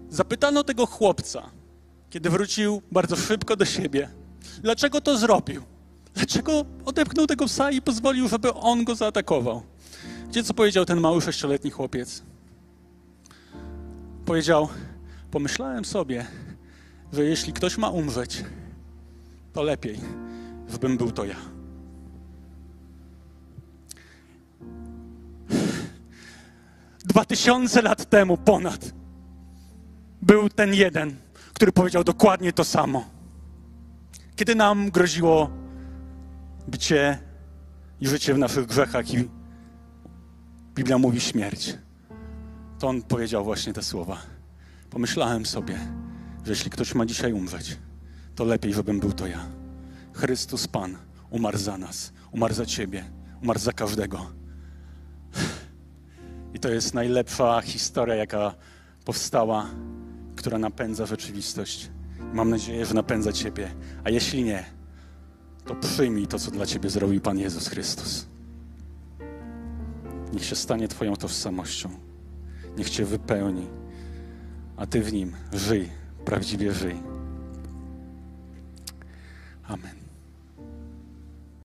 zapytano 0.10 0.64
tego 0.64 0.86
chłopca, 0.86 1.50
kiedy 2.10 2.30
wrócił 2.30 2.82
bardzo 2.92 3.16
szybko 3.16 3.56
do 3.56 3.66
siebie, 3.66 4.10
dlaczego 4.62 5.02
to 5.02 5.18
zrobił? 5.18 5.62
Dlaczego 6.14 6.66
odepchnął 6.86 7.28
tego 7.28 7.46
psa 7.46 7.72
i 7.72 7.82
pozwolił, 7.82 8.28
żeby 8.28 8.54
on 8.54 8.84
go 8.84 8.96
zaatakował? 8.96 9.62
Gdzie 10.30 10.44
co 10.44 10.54
powiedział 10.54 10.86
ten 10.86 11.00
mały 11.00 11.22
sześcioletni 11.22 11.72
chłopiec? 11.72 12.24
Powiedział, 14.26 14.70
pomyślałem 15.32 15.86
sobie, 15.86 16.26
że 17.14 17.24
jeśli 17.24 17.54
ktoś 17.54 17.78
ma 17.78 17.90
umrzeć, 17.90 18.44
to 19.54 19.64
lepiej, 19.64 20.00
żebym 20.70 20.98
był 20.98 21.12
to 21.12 21.26
ja. 21.26 21.36
Dwa 27.06 27.26
tysiące 27.26 27.82
lat 27.82 28.10
temu 28.10 28.38
ponad 28.38 28.94
był 30.22 30.50
ten 30.50 30.74
jeden, 30.74 31.16
który 31.54 31.72
powiedział 31.72 32.04
dokładnie 32.04 32.54
to 32.54 32.64
samo. 32.64 33.06
Kiedy 34.36 34.56
nam 34.56 34.92
groziło 34.92 35.50
bycie 36.68 37.20
i 38.02 38.08
życie 38.08 38.34
w 38.34 38.38
naszych 38.38 38.66
grzechach 38.66 39.14
i 39.14 39.30
Biblia 40.76 40.98
mówi 40.98 41.22
śmierć, 41.22 41.78
to 42.80 42.88
on 42.88 43.02
powiedział 43.02 43.44
właśnie 43.44 43.74
te 43.74 43.84
słowa. 43.84 44.18
Pomyślałem 44.90 45.46
sobie, 45.46 45.80
że 46.46 46.52
jeśli 46.52 46.72
ktoś 46.72 46.96
ma 46.96 47.06
dzisiaj 47.06 47.34
umrzeć, 47.34 47.78
to 48.36 48.44
lepiej, 48.44 48.74
żebym 48.74 49.00
był 49.00 49.12
to 49.12 49.28
ja. 49.28 49.55
Chrystus 50.16 50.68
Pan 50.68 50.98
umarł 51.30 51.58
za 51.58 51.78
nas, 51.78 52.14
umarł 52.32 52.54
za 52.54 52.66
Ciebie, 52.66 53.04
umarł 53.44 53.60
za 53.60 53.72
każdego. 53.72 54.26
I 56.54 56.60
to 56.60 56.70
jest 56.70 56.94
najlepsza 56.94 57.62
historia, 57.62 58.16
jaka 58.16 58.56
powstała, 59.06 59.66
która 60.36 60.58
napędza 60.58 61.06
rzeczywistość. 61.06 61.90
Mam 62.34 62.50
nadzieję, 62.50 62.86
że 62.86 62.94
napędza 62.94 63.34
Ciebie. 63.34 63.72
A 64.04 64.10
jeśli 64.10 64.44
nie, 64.44 64.66
to 65.66 65.76
przyjmij 65.76 66.28
to, 66.28 66.40
co 66.40 66.52
dla 66.52 66.66
Ciebie 66.66 66.90
zrobił 66.90 67.22
Pan 67.22 67.40
Jezus 67.40 67.68
Chrystus. 67.68 68.28
Niech 70.34 70.46
się 70.46 70.56
stanie 70.56 70.88
Twoją 70.88 71.16
tożsamością. 71.16 71.90
Niech 72.78 72.90
Cię 72.90 73.06
wypełni, 73.06 73.68
a 74.78 74.86
Ty 74.86 75.02
w 75.02 75.14
Nim 75.14 75.36
żyj, 75.54 75.90
prawdziwie 76.26 76.74
żyj. 76.74 76.96
Amen. 79.68 80.05